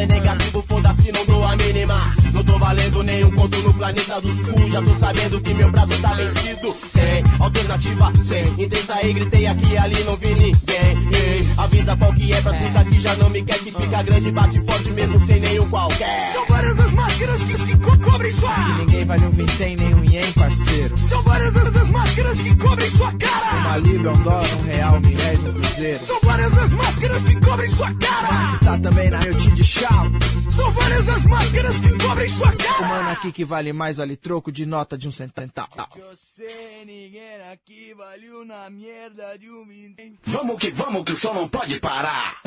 é 0.00 0.06
negativo, 0.06 0.64
foda-se, 0.66 1.12
não 1.12 1.26
dou 1.26 1.44
a 1.44 1.56
mínima. 1.56 1.94
Não 2.32 2.42
tô 2.44 2.58
valendo 2.58 3.02
nenhum 3.02 3.30
conto 3.32 3.58
no 3.58 3.74
planeta 3.74 4.20
dos 4.20 4.40
cus 4.40 4.72
Já 4.72 4.82
tô 4.82 4.94
sabendo 4.94 5.40
que 5.40 5.54
meu 5.54 5.70
prazo 5.70 6.00
tá 6.00 6.12
vencido. 6.14 6.74
Sem 6.86 7.22
alternativa, 7.38 8.12
sem 8.26 8.64
intensa 8.64 8.94
aí 8.94 9.12
Gritei 9.12 9.46
aqui 9.46 9.72
e 9.72 9.78
ali, 9.78 10.04
não 10.04 10.16
vi 10.16 10.28
ninguém. 10.28 11.08
Ei, 11.12 11.48
Avisa 11.58 11.96
qual 11.96 12.14
que 12.14 12.32
é 12.32 12.40
pra 12.40 12.54
puta 12.54 12.84
que 12.84 13.00
já 13.00 13.14
não 13.16 13.28
me 13.30 13.42
quer 13.42 13.58
Que 13.58 13.72
fica 13.72 14.02
grande, 14.02 14.30
bate 14.30 14.60
forte 14.62 14.90
mesmo 14.90 15.26
sem 15.26 15.40
nenhum 15.40 15.68
qualquer. 15.68 16.32
São 16.32 16.46
várias 16.46 16.78
as 16.78 16.92
máscaras 17.20 17.44
que, 17.44 17.66
que 17.66 17.78
co 17.78 17.98
cobrem 17.98 18.32
sua 18.32 18.76
Ninguém 18.78 19.04
vale 19.04 19.24
um 19.24 19.30
vintém 19.30 19.76
nem 19.76 19.94
um 19.94 20.04
ien, 20.04 20.32
parceiro? 20.32 20.96
São 20.96 21.22
várias 21.22 21.56
as, 21.56 21.76
as 21.76 21.90
máscaras 21.90 22.40
que 22.40 22.56
cobrem 22.56 22.90
sua 22.90 23.12
cara. 23.14 23.56
Uma 23.56 23.76
libra, 23.76 24.12
um 24.12 24.22
dólar, 24.22 24.54
um 24.54 24.62
real, 24.62 24.96
um 24.96 25.00
milésimo, 25.00 25.48
um 25.50 25.54
cruzeiro. 25.54 25.98
São 25.98 26.20
várias 26.20 26.58
as 26.58 26.70
máscaras 26.70 27.22
que 27.22 27.40
cobrem 27.40 27.68
sua 27.68 27.94
cara. 27.94 28.54
Está 28.54 28.78
também 28.78 29.10
na 29.10 29.18
meu 29.20 29.34
de 29.34 29.64
chau 29.64 30.04
São 30.50 30.72
várias 30.72 31.08
as 31.08 31.26
máscaras 31.26 31.80
que 31.80 31.98
cobrem 31.98 32.28
sua 32.28 32.52
O 32.52 32.56
cara 32.56 32.88
mano 32.88 33.10
aqui 33.10 33.32
que 33.32 33.44
vale 33.44 33.72
mais 33.72 33.96
vale 33.98 34.16
troco 34.16 34.50
de 34.50 34.64
nota 34.64 34.96
de 34.96 35.08
um 35.08 35.12
centavo. 35.12 35.70
Eu 35.96 36.16
sei, 36.16 36.84
ninguém 36.86 37.20
aqui 37.52 37.94
valeu 37.94 38.44
na 38.44 38.70
merda 38.70 39.36
de 39.38 39.50
um 39.50 39.66
vintém 39.66 40.18
Vamos 40.24 40.58
que 40.58 40.70
vamos, 40.70 41.04
que 41.04 41.12
o 41.12 41.16
som 41.16 41.34
não 41.34 41.48
pode 41.48 41.78
parar. 41.80 42.40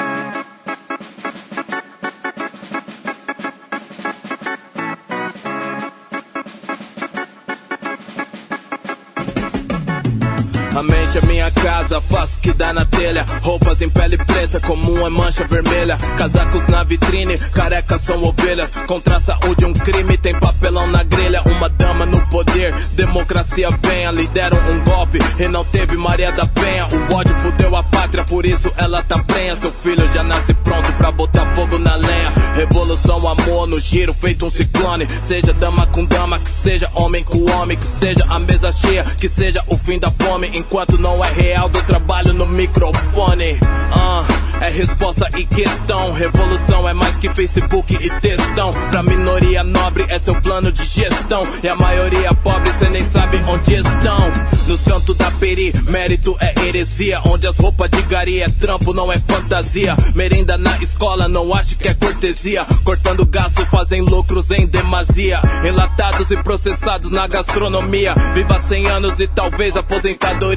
A 10.75 10.81
mente 10.81 11.19
é 11.19 11.21
minha 11.27 11.51
casa, 11.51 12.01
faço 12.01 12.39
o 12.39 12.41
que 12.41 12.51
dá 12.51 12.73
na 12.73 12.83
telha. 12.83 13.23
Roupas 13.43 13.79
em 13.79 13.89
pele 13.89 14.17
preta, 14.17 14.59
comum 14.59 15.05
é 15.05 15.09
mancha 15.09 15.45
vermelha. 15.45 15.97
Casacos 16.17 16.67
na 16.67 16.83
vitrine, 16.83 17.37
carecas 17.37 18.01
são 18.01 18.23
ovelhas. 18.23 18.71
Contra 18.87 19.17
a 19.17 19.19
saúde, 19.19 19.65
um 19.65 19.73
crime, 19.73 20.17
tem 20.17 20.33
papelão 20.33 20.87
na 20.87 21.03
grelha. 21.03 21.43
Uma 21.43 21.69
dama 21.69 22.07
no 22.07 22.19
poder, 22.27 22.73
democracia 22.93 23.69
venha. 23.83 24.09
Lideram 24.09 24.57
um 24.71 24.83
golpe 24.83 25.19
e 25.39 25.47
não 25.47 25.63
teve 25.63 25.95
Maria 25.95 26.31
da 26.31 26.47
Penha. 26.47 26.87
O 26.87 27.13
ódio 27.13 27.35
fudeu 27.43 27.75
a 27.75 27.83
pátria, 27.83 28.23
por 28.23 28.43
isso 28.43 28.73
ela 28.75 29.03
tá 29.03 29.19
prenha. 29.19 29.55
Seu 29.57 29.71
filho 29.71 30.11
já 30.11 30.23
nasce 30.23 30.55
pronto 30.55 30.91
pra 30.93 31.11
botar 31.11 31.45
fogo 31.53 31.77
na 31.77 31.95
lenha. 31.95 32.33
Revolução, 32.55 33.27
amor 33.27 33.67
no 33.67 33.79
giro, 33.79 34.11
feito 34.11 34.47
um 34.47 34.49
ciclone. 34.49 35.07
Seja 35.23 35.53
dama 35.53 35.85
com 35.85 36.03
dama, 36.03 36.39
que 36.39 36.49
seja 36.49 36.89
homem 36.95 37.23
com 37.23 37.45
homem, 37.51 37.77
que 37.77 37.85
seja 37.85 38.25
a 38.27 38.39
mesa 38.39 38.71
cheia, 38.71 39.03
que 39.03 39.29
seja 39.29 39.63
o 39.67 39.77
fim 39.77 39.99
da 39.99 40.09
fome. 40.09 40.62
Enquanto 40.65 40.97
não 40.97 41.23
é 41.23 41.29
real 41.29 41.67
do 41.67 41.81
trabalho 41.83 42.33
no 42.33 42.47
microfone. 42.47 43.59
Ah, 43.91 44.25
é 44.61 44.69
resposta 44.69 45.27
e 45.37 45.45
questão. 45.45 46.13
Revolução 46.13 46.87
é 46.87 46.93
mais 46.93 47.15
que 47.17 47.29
Facebook 47.29 47.93
e 47.93 48.09
textão. 48.21 48.71
Pra 48.89 49.03
minoria 49.03 49.61
nobre 49.63 50.05
é 50.07 50.17
seu 50.19 50.33
plano 50.41 50.71
de 50.71 50.85
gestão. 50.85 51.43
E 51.61 51.67
a 51.67 51.75
maioria 51.75 52.33
pobre 52.33 52.71
cê 52.79 52.89
nem 52.89 53.03
sabe 53.03 53.37
onde 53.47 53.73
estão. 53.73 54.31
Nos 54.65 54.81
cantos 54.81 55.17
da 55.17 55.29
peri, 55.31 55.73
mérito 55.89 56.35
é 56.39 56.53
heresia. 56.65 57.21
Onde 57.25 57.45
as 57.45 57.57
roupas 57.57 57.91
de 57.91 58.01
gari 58.03 58.41
é 58.41 58.47
trampo, 58.47 58.93
não 58.93 59.11
é 59.11 59.19
fantasia. 59.19 59.97
Merenda 60.15 60.57
na 60.57 60.77
escola, 60.77 61.27
não 61.27 61.53
acho 61.53 61.75
que 61.75 61.89
é 61.89 61.93
cortesia. 61.93 62.65
Cortando 62.85 63.25
gasto, 63.25 63.65
fazem 63.65 64.01
lucros 64.01 64.49
em 64.49 64.65
demasia. 64.65 65.41
Enlatados 65.63 66.31
e 66.31 66.37
processados 66.37 67.11
na 67.11 67.27
gastronomia. 67.27 68.15
Viva 68.33 68.61
100 68.61 68.87
anos 68.87 69.19
e 69.19 69.27
talvez 69.27 69.75
aposentadoria. 69.75 70.52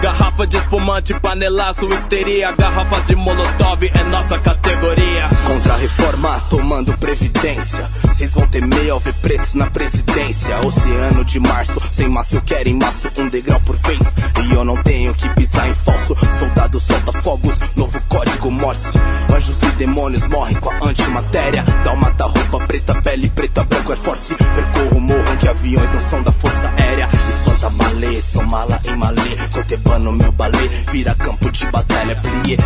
Garrafa 0.00 0.46
de 0.46 0.56
espumante, 0.56 1.12
panelaço, 1.18 1.84
histeria. 1.92 2.52
Garrafas 2.52 3.04
de 3.08 3.16
molotov 3.16 3.82
é 3.82 4.04
nossa 4.04 4.38
categoria. 4.38 5.28
Contra 5.44 5.74
a 5.74 5.76
reforma, 5.76 6.40
tomando 6.48 6.96
previdência. 6.98 7.90
Vocês 8.04 8.32
vão 8.32 8.46
temer 8.46 8.90
ao 8.90 9.00
ver 9.00 9.14
pretos 9.14 9.54
na 9.54 9.68
presidência. 9.68 10.56
Oceano 10.64 11.24
de 11.24 11.40
março, 11.40 11.80
sem 11.90 12.08
maço 12.08 12.36
eu 12.36 12.42
quero 12.42 12.68
em 12.68 12.78
maço, 12.78 13.08
um 13.18 13.28
degrau 13.28 13.60
por 13.66 13.74
vez. 13.78 14.00
E 14.44 14.54
eu 14.54 14.64
não 14.64 14.76
tenho 14.84 15.12
que 15.14 15.28
pisar 15.30 15.68
em 15.68 15.74
falso. 15.74 16.16
Soldado 16.38 16.78
solta 16.78 17.20
fogos, 17.20 17.56
novo 17.74 18.00
código 18.08 18.52
Morse. 18.52 18.98
Anjos 19.34 19.60
e 19.62 19.66
demônios 19.72 20.28
morrem 20.28 20.56
com 20.60 20.70
a 20.70 20.88
antimatéria. 20.88 21.64
Dá 21.82 21.92
uma 21.92 22.10
roupa 22.50 22.66
preta, 22.66 22.94
pele 23.02 23.28
preta, 23.30 23.64
branco 23.64 23.92
é 23.92 23.96
force. 23.96 24.34
Percorro 24.34 24.98
o 24.98 25.00
morro 25.00 25.24
onde 25.32 25.48
aviões 25.48 25.92
não 25.92 26.00
são 26.00 26.22
da 26.22 26.30
força 26.32 26.68
aérea. 26.76 27.08
Espanta 27.36 27.70
malê, 27.70 28.20
sou 28.20 28.44
mala 28.44 28.80
em 28.84 28.96
malê. 28.96 29.39
Cotebano 29.52 30.12
meu 30.12 30.32
balé, 30.32 30.68
vira 30.90 31.14
campo 31.14 31.50
de 31.50 31.66
batalha. 31.66 32.16
Plié, 32.16 32.56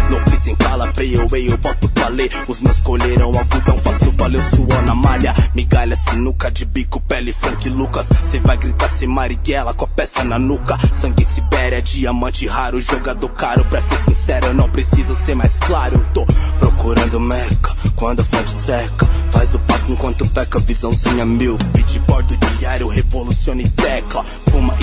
em 0.46 0.54
pala, 0.56 0.88
preio, 0.88 1.26
eu 1.32 1.58
boto 1.58 1.88
palê. 1.88 2.28
Os 2.46 2.60
meus 2.60 2.78
colheram 2.80 3.26
algodão, 3.26 3.78
faço 3.78 4.12
valeu 4.12 4.42
suor 4.42 4.82
na 4.82 4.94
malha. 4.94 5.34
Migalha, 5.54 5.96
sinuca 5.96 6.50
de 6.50 6.64
bico, 6.64 7.00
pele, 7.00 7.32
Frank 7.32 7.68
Lucas. 7.68 8.08
Cê 8.30 8.38
vai 8.40 8.56
gritar 8.56 8.88
sem 8.88 9.08
Marighella 9.08 9.72
com 9.74 9.84
a 9.84 9.88
peça 9.88 10.22
na 10.22 10.38
nuca. 10.38 10.78
Sangue 10.92 11.24
Sibéria, 11.24 11.80
diamante 11.80 12.46
raro, 12.46 12.80
jogador 12.80 13.28
caro. 13.30 13.64
Pra 13.64 13.80
ser 13.80 13.96
sincero, 13.96 14.46
eu 14.48 14.54
não 14.54 14.68
preciso 14.68 15.14
ser 15.14 15.34
mais 15.34 15.58
claro. 15.60 15.96
Eu 15.96 16.04
tô 16.12 16.26
procurando 16.58 17.18
meca, 17.18 17.74
quando 17.96 18.20
a 18.20 18.24
fonte 18.24 18.50
seca. 18.50 19.06
Faz 19.32 19.54
o 19.54 19.58
papo 19.60 19.90
enquanto 19.90 20.26
peca, 20.28 20.60
visãozinha 20.60 21.24
míope. 21.24 21.82
De 21.84 21.98
bordo 22.00 22.36
diário, 22.58 22.88
revoluciona 22.88 23.62
e 23.62 23.68
tecla. 23.68 24.24
Fuma 24.50 24.74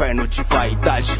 inferno 0.00 0.26
de 0.26 0.42
vaidade. 0.44 1.14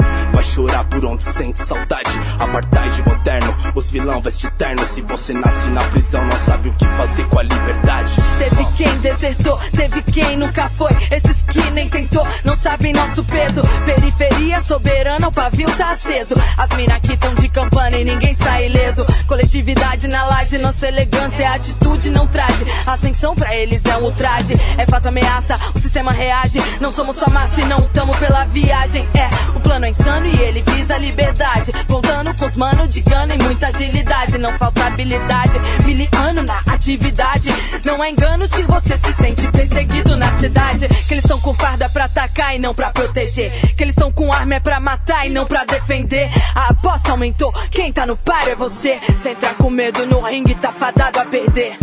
Chorar 0.53 0.83
por 0.83 1.05
onde 1.05 1.23
sente 1.23 1.63
saudade. 1.65 2.11
Apartheid 2.37 3.01
moderno, 3.03 3.55
os 3.73 3.89
vilão 3.89 4.21
veste 4.21 4.51
terno. 4.51 4.85
Se 4.85 5.01
você 5.01 5.31
nasce 5.31 5.67
na 5.67 5.81
prisão, 5.85 6.25
não 6.25 6.37
sabe 6.39 6.67
o 6.67 6.73
que 6.73 6.85
fazer 6.85 7.25
com 7.27 7.39
a 7.39 7.43
liberdade. 7.43 8.13
Teve 8.37 8.65
quem 8.75 8.97
desertou, 8.97 9.57
teve 9.73 10.01
quem 10.01 10.35
nunca 10.35 10.69
foi. 10.69 10.91
Esses 11.09 11.43
que 11.43 11.71
nem 11.71 11.87
tentou, 11.87 12.27
não 12.43 12.53
sabem 12.53 12.91
nosso 12.91 13.23
peso. 13.23 13.61
Periferia 13.85 14.61
soberana, 14.61 15.29
o 15.29 15.31
pavio 15.31 15.69
tá 15.77 15.91
aceso. 15.91 16.35
As 16.57 16.69
mina 16.71 16.95
aqui 16.95 17.15
tão 17.15 17.33
de 17.33 17.47
campana 17.47 17.97
e 17.97 18.03
ninguém 18.03 18.33
sai 18.33 18.65
ileso. 18.65 19.05
Coletividade 19.27 20.09
na 20.09 20.25
laje, 20.25 20.57
nossa 20.57 20.85
elegância 20.85 21.43
é 21.43 21.47
atitude, 21.47 22.09
não 22.09 22.27
traje. 22.27 22.65
Ascensão 22.85 23.35
pra 23.35 23.55
eles 23.55 23.85
é 23.85 23.95
um 23.95 24.03
ultraje. 24.03 24.53
É 24.77 24.85
fato 24.85 25.07
ameaça, 25.07 25.55
o 25.73 25.79
sistema 25.79 26.11
reage. 26.11 26.59
Não 26.81 26.91
somos 26.91 27.15
só 27.15 27.29
massa 27.29 27.61
e 27.61 27.65
não 27.65 27.83
tamo 27.87 28.13
pela 28.17 28.43
viagem. 28.43 29.07
É, 29.13 29.29
o 29.55 29.61
plano 29.61 29.85
é 29.85 29.89
insano 29.89 30.27
e 30.27 30.40
ele 30.41 30.61
visa 30.63 30.97
liberdade. 30.97 31.71
Voltando 31.87 32.33
com 32.35 32.45
os 32.45 32.55
mano 32.55 32.87
de 32.87 33.01
gana 33.01 33.35
e 33.35 33.37
muita 33.37 33.67
agilidade. 33.67 34.37
Não 34.37 34.57
falta 34.57 34.85
habilidade, 34.85 35.59
miliano 35.85 36.43
na 36.43 36.61
atividade. 36.67 37.49
Não 37.85 38.03
é 38.03 38.09
engano 38.09 38.47
se 38.47 38.63
você 38.63 38.97
se 38.97 39.13
sente 39.13 39.47
perseguido 39.51 40.15
na 40.17 40.31
cidade. 40.39 40.87
Que 40.87 41.13
eles 41.13 41.23
estão 41.23 41.39
com 41.39 41.53
farda 41.53 41.89
pra 41.89 42.05
atacar 42.05 42.55
e 42.55 42.59
não 42.59 42.73
pra 42.73 42.91
proteger. 42.91 43.75
Que 43.75 43.83
eles 43.83 43.93
estão 43.93 44.11
com 44.11 44.31
arma 44.31 44.55
é 44.55 44.59
pra 44.59 44.79
matar 44.79 45.25
e 45.25 45.29
não 45.29 45.45
pra 45.45 45.65
defender. 45.65 46.29
A 46.55 46.67
aposta 46.67 47.11
aumentou, 47.11 47.53
quem 47.69 47.91
tá 47.91 48.05
no 48.05 48.17
par 48.17 48.47
é 48.47 48.55
você. 48.55 48.99
Se 49.17 49.29
entrar 49.29 49.55
com 49.55 49.69
medo 49.69 50.05
no 50.05 50.21
ringue, 50.21 50.55
tá 50.55 50.71
fadado 50.71 51.19
a 51.19 51.25
perder. 51.25 51.77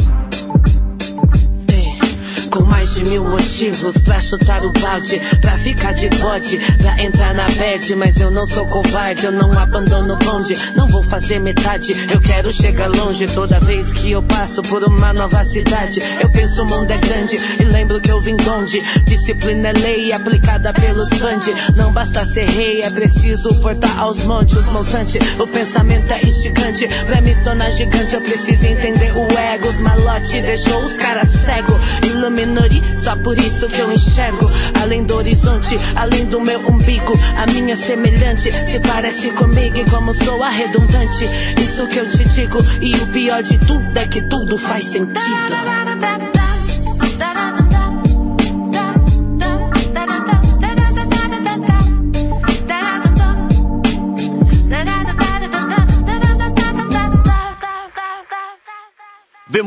Com 2.58 2.64
mais 2.64 2.92
de 2.92 3.04
mil 3.04 3.22
motivos 3.22 3.98
pra 3.98 4.18
chutar 4.18 4.64
o 4.64 4.72
balde, 4.72 5.20
pra 5.40 5.56
ficar 5.58 5.92
de 5.92 6.08
bode, 6.08 6.58
pra 6.78 7.00
entrar 7.00 7.32
na 7.32 7.48
bed. 7.50 7.94
Mas 7.94 8.16
eu 8.18 8.32
não 8.32 8.44
sou 8.44 8.66
covarde, 8.66 9.26
eu 9.26 9.30
não 9.30 9.56
abandono 9.56 10.14
o 10.14 10.16
bonde. 10.16 10.58
Não 10.74 10.88
vou 10.88 11.00
fazer 11.00 11.38
metade, 11.38 11.94
eu 12.10 12.20
quero 12.20 12.52
chegar 12.52 12.88
longe. 12.88 13.28
Toda 13.28 13.60
vez 13.60 13.92
que 13.92 14.10
eu 14.10 14.24
passo 14.24 14.60
por 14.62 14.82
uma 14.82 15.12
nova 15.12 15.44
cidade, 15.44 16.00
eu 16.20 16.28
penso 16.30 16.62
o 16.62 16.66
mundo 16.66 16.90
é 16.90 16.98
grande 16.98 17.38
e 17.60 17.62
lembro 17.62 18.00
que 18.00 18.10
eu 18.10 18.20
vim 18.20 18.34
de 18.34 18.50
onde. 18.50 18.80
Disciplina 19.04 19.68
é 19.68 19.72
lei 19.74 20.12
aplicada 20.12 20.72
pelos 20.72 21.10
band. 21.10 21.42
Não 21.76 21.92
basta 21.92 22.26
ser 22.26 22.44
rei, 22.44 22.82
é 22.82 22.90
preciso 22.90 23.54
portar 23.60 24.00
aos 24.00 24.24
montes 24.24 24.66
os. 24.66 25.20
O 25.38 25.46
pensamento 25.46 26.10
é 26.10 26.26
instigante, 26.26 26.88
pra 27.06 27.20
me 27.20 27.36
tornar 27.36 27.70
gigante, 27.70 28.16
eu 28.16 28.20
preciso 28.20 28.66
entender 28.66 29.12
o 29.16 29.38
ego. 29.38 29.68
Os 29.68 29.78
malote 29.78 30.42
deixou 30.42 30.82
os 30.82 30.94
caras 30.94 31.28
cego. 31.44 31.78
Ilumina 32.04 32.47
minoria, 32.48 32.82
só 32.96 33.14
por 33.16 33.38
isso 33.38 33.68
que 33.68 33.80
eu 33.80 33.92
enxergo. 33.92 34.50
Além 34.82 35.04
do 35.04 35.14
horizonte, 35.14 35.78
além 35.94 36.24
do 36.26 36.40
meu 36.40 36.60
umbigo, 36.66 37.12
a 37.36 37.46
minha 37.46 37.76
semelhante 37.76 38.50
se 38.50 38.80
parece 38.80 39.30
comigo 39.30 39.78
e 39.78 39.84
como 39.84 40.12
sou 40.14 40.42
a 40.42 40.48
redundante. 40.48 41.24
Isso 41.56 41.86
que 41.86 41.98
eu 41.98 42.08
te 42.08 42.24
digo, 42.24 42.58
e 42.80 42.94
o 42.94 43.06
pior 43.08 43.42
de 43.42 43.58
tudo 43.58 43.96
é 43.96 44.06
que 44.06 44.22
tudo 44.22 44.56
faz 44.56 44.84
sentido. 44.84 46.17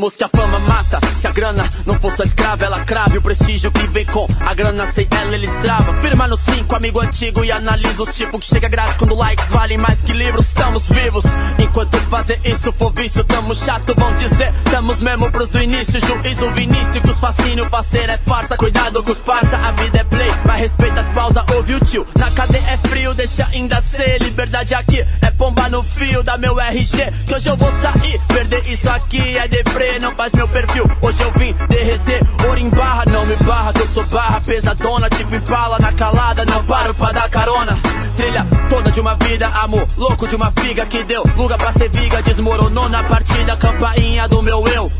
Vemos 0.01 0.15
que 0.15 0.23
a 0.23 0.29
fama 0.29 0.57
mata, 0.61 0.99
se 1.15 1.27
a 1.27 1.31
grana 1.31 1.69
não 1.85 1.93
for 1.99 2.11
sua 2.11 2.25
escrava, 2.25 2.65
ela 2.65 2.83
crave 2.83 3.19
o 3.19 3.21
prestígio 3.21 3.71
que 3.71 3.85
vem 3.85 4.03
com 4.03 4.27
a 4.39 4.51
grana, 4.51 4.91
sem 4.91 5.07
ela 5.11 5.35
ele 5.35 5.45
estrava. 5.45 5.93
Firma 6.01 6.27
no 6.27 6.37
5, 6.37 6.75
amigo 6.75 6.99
antigo, 6.99 7.45
e 7.45 7.51
analisa 7.51 8.01
os 8.01 8.15
tipos 8.15 8.39
que 8.39 8.47
chega 8.47 8.67
grátis 8.67 8.97
quando 8.97 9.13
likes 9.13 9.47
valem 9.49 9.77
mais 9.77 9.99
que 10.01 10.11
livros. 10.11 10.47
Estamos 10.47 10.89
vivos, 10.89 11.23
enquanto 11.59 11.99
fazer 12.09 12.41
isso 12.43 12.73
for 12.73 12.91
vício, 12.91 13.23
tamo 13.23 13.53
chato, 13.53 13.93
vão 13.95 14.15
dizer. 14.15 14.51
Tamo 14.71 14.95
mesmo 14.95 15.31
pros 15.31 15.49
do 15.49 15.61
início, 15.61 15.99
juízo 15.99 16.49
Vinícius, 16.49 17.03
que 17.03 17.09
os 17.11 17.19
fascínio, 17.19 17.69
parceiro 17.69 18.11
é 18.11 18.17
farsa. 18.17 18.57
Cuidado 18.57 19.03
com 19.03 19.11
os 19.11 19.19
parça, 19.19 19.55
a 19.55 19.71
vida 19.73 19.99
é 19.99 20.03
play, 20.03 20.31
mas 20.43 20.61
respeita 20.61 21.01
as 21.01 21.09
pausas, 21.09 21.43
ouve 21.53 21.75
o 21.75 21.79
tio. 21.79 22.07
Na 22.17 22.31
cadeia 22.31 22.71
é 22.71 22.77
frio, 22.89 23.13
deixa 23.13 23.47
ainda 23.53 23.79
ser. 23.83 24.17
Liberdade 24.23 24.73
aqui 24.73 25.05
é 25.21 25.29
pomba 25.29 25.69
no 25.69 25.83
fio 25.83 26.23
da 26.23 26.39
meu 26.39 26.59
RG, 26.59 27.13
que 27.27 27.35
hoje 27.35 27.47
eu 27.47 27.55
vou 27.55 27.71
sair. 27.83 28.19
Perder 28.27 28.67
isso 28.67 28.89
aqui 28.89 29.37
é 29.37 29.47
deprê 29.47 29.90
não 29.99 30.13
faz 30.15 30.33
meu 30.33 30.47
perfil. 30.47 30.85
Hoje 31.01 31.21
eu 31.21 31.31
vim 31.31 31.53
derreter, 31.69 32.21
ouro 32.45 32.59
em 32.59 32.69
barra, 32.69 33.03
não 33.11 33.25
me 33.25 33.35
barra, 33.37 33.73
que 33.73 33.81
eu 33.81 33.87
sou 33.87 34.05
barra 34.05 34.41
pesadona, 34.41 35.09
tipo 35.09 35.35
impala 35.35 35.77
na 35.79 35.91
calada, 35.91 36.45
não 36.45 36.63
paro 36.63 36.93
pra 36.93 37.11
dar 37.11 37.29
carona. 37.29 37.79
Trilha 38.15 38.45
toda 38.69 38.91
de 38.91 38.99
uma 38.99 39.15
vida, 39.15 39.47
amor 39.47 39.87
louco 39.97 40.27
de 40.27 40.35
uma 40.35 40.51
figa 40.51 40.85
que 40.85 41.03
deu 41.03 41.23
lugar 41.35 41.57
pra 41.57 41.73
ser 41.73 41.89
viga, 41.89 42.21
desmoronou 42.21 42.89
na 42.89 43.03
partida, 43.03 43.55
campainha 43.57 44.27
do 44.27 44.41
meu 44.41 44.67
eu. 44.67 44.91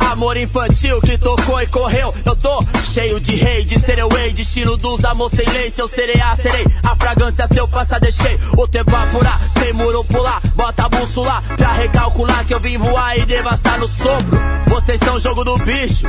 Amor 0.00 0.36
infantil 0.36 1.00
que 1.00 1.16
tocou 1.18 1.60
e 1.60 1.66
correu. 1.66 2.14
Eu 2.24 2.36
tô 2.36 2.64
cheio 2.92 3.20
de 3.20 3.34
rei, 3.36 3.64
de 3.64 3.78
ser 3.78 3.98
eu 3.98 4.08
ei, 4.18 4.32
destino 4.32 4.76
dos 4.76 5.04
amor 5.04 5.30
sem 5.30 5.46
lei. 5.46 5.70
Se 5.70 5.80
eu 5.80 5.88
serei 5.88 6.20
a 6.20 6.34
serei, 6.36 6.66
a 6.84 6.96
fragrância 6.96 7.46
se 7.46 7.58
eu 7.58 7.68
passar, 7.68 8.00
deixei 8.00 8.38
o 8.56 8.66
tempo 8.66 8.94
apurar, 8.94 9.40
sem 9.58 9.72
muro 9.72 10.04
pular. 10.04 10.40
Bota 10.54 10.84
a 10.84 10.88
bússola 10.88 11.42
pra 11.56 11.72
recalcular 11.72 12.44
que 12.44 12.54
eu 12.54 12.60
vim 12.60 12.78
voar 12.78 13.16
e 13.18 13.24
devastar 13.24 13.78
no 13.78 13.86
sopro. 13.86 14.38
Vocês 14.66 15.00
são 15.00 15.18
jogo 15.18 15.44
do 15.44 15.56
bicho. 15.58 16.06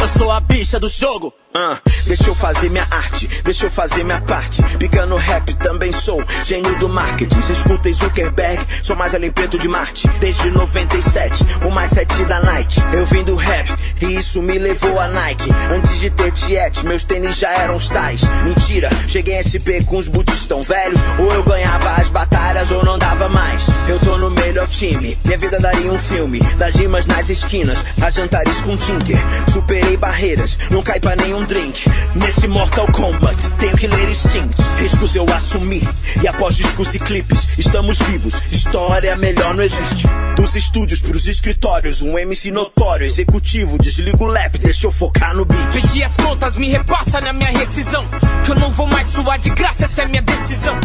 Eu 0.00 0.08
sou 0.16 0.30
a 0.30 0.40
bicha 0.40 0.78
do 0.78 0.88
jogo. 0.88 1.32
Ah, 1.54 1.78
deixa 2.04 2.28
eu 2.28 2.34
fazer 2.34 2.68
minha 2.68 2.86
arte, 2.90 3.26
deixa 3.42 3.66
eu 3.66 3.70
fazer 3.70 4.04
minha 4.04 4.20
parte. 4.20 4.62
Picando 4.76 5.16
rap, 5.16 5.54
também 5.54 5.92
sou 5.94 6.22
gênio 6.44 6.78
do 6.78 6.90
marketing. 6.90 7.40
Escutem 7.50 7.92
Zuckerberg, 7.92 8.62
sou 8.82 8.94
mais 8.94 9.14
além 9.14 9.30
preto 9.30 9.58
de 9.58 9.66
Marte. 9.66 10.06
Desde 10.20 10.50
97, 10.50 11.44
o 11.66 11.70
mais 11.70 11.90
sete 11.90 12.22
da 12.26 12.40
night. 12.40 12.82
Eu 12.92 13.06
vim 13.06 13.24
do 13.24 13.34
rap, 13.34 13.74
e 14.00 14.16
isso 14.16 14.42
me 14.42 14.58
levou 14.58 15.00
a 15.00 15.08
Nike. 15.08 15.50
Antes 15.74 15.98
de 15.98 16.10
ter 16.10 16.32
Tiet, 16.32 16.82
meus 16.84 17.04
tênis 17.04 17.36
já 17.36 17.50
eram 17.50 17.76
os 17.76 17.88
tais. 17.88 18.20
Mentira, 18.44 18.90
cheguei 19.08 19.36
em 19.36 19.42
SP 19.42 19.80
com 19.86 19.96
os 19.96 20.06
boots 20.06 20.46
tão 20.46 20.60
velhos. 20.60 21.00
Ou 21.18 21.32
eu 21.32 21.42
ganhava 21.42 21.92
as 21.92 22.08
batalhas 22.08 22.70
ou 22.70 22.84
não 22.84 22.98
dava 22.98 23.28
mais. 23.28 23.62
Eu 23.88 23.98
tô 24.00 24.18
no 24.18 24.30
melhor 24.30 24.68
time, 24.68 25.16
minha 25.24 25.38
vida 25.38 25.58
daria 25.58 25.90
um 25.90 25.98
filme. 25.98 26.40
Das 26.58 26.74
rimas 26.76 27.06
nas 27.06 27.30
esquinas, 27.30 27.78
a 28.02 28.10
jantares 28.10 28.60
com 28.60 28.76
Tinker. 28.76 29.18
Superei 29.50 29.96
barreiras, 29.96 30.58
não 30.70 30.82
cai 30.82 31.00
pra 31.00 31.16
nenhum 31.16 31.37
drink. 31.44 31.84
Nesse 32.14 32.48
Mortal 32.48 32.86
Kombat, 32.92 33.36
tenho 33.58 33.76
Killer 33.76 34.08
Instinct. 34.08 34.56
Riscos 34.78 35.14
eu 35.14 35.26
assumi, 35.32 35.86
e 36.22 36.28
após 36.28 36.56
discos 36.56 36.94
e 36.94 36.98
clipes, 36.98 37.58
estamos 37.58 37.98
vivos. 37.98 38.34
História 38.50 39.16
melhor 39.16 39.54
não 39.54 39.62
existe. 39.62 40.06
Dos 40.36 40.54
estúdios 40.54 41.02
pros 41.02 41.26
escritórios, 41.26 42.02
um 42.02 42.18
MC 42.18 42.50
notório, 42.50 43.06
executivo, 43.06 43.78
desliga 43.78 44.22
o 44.22 44.26
lap, 44.26 44.58
deixa 44.58 44.86
eu 44.86 44.92
focar 44.92 45.34
no 45.34 45.44
beat. 45.44 45.72
Pedi 45.72 46.02
as 46.02 46.16
contas, 46.16 46.56
me 46.56 46.68
repassa 46.68 47.20
na 47.20 47.32
minha 47.32 47.50
rescisão. 47.50 48.04
Que 48.44 48.52
eu 48.52 48.56
não 48.56 48.70
vou 48.70 48.86
mais 48.86 49.08
suar 49.08 49.38
de 49.38 49.50
graça, 49.50 49.84
essa 49.84 50.02
é 50.02 50.06
minha 50.06 50.22
decisão. 50.22 50.78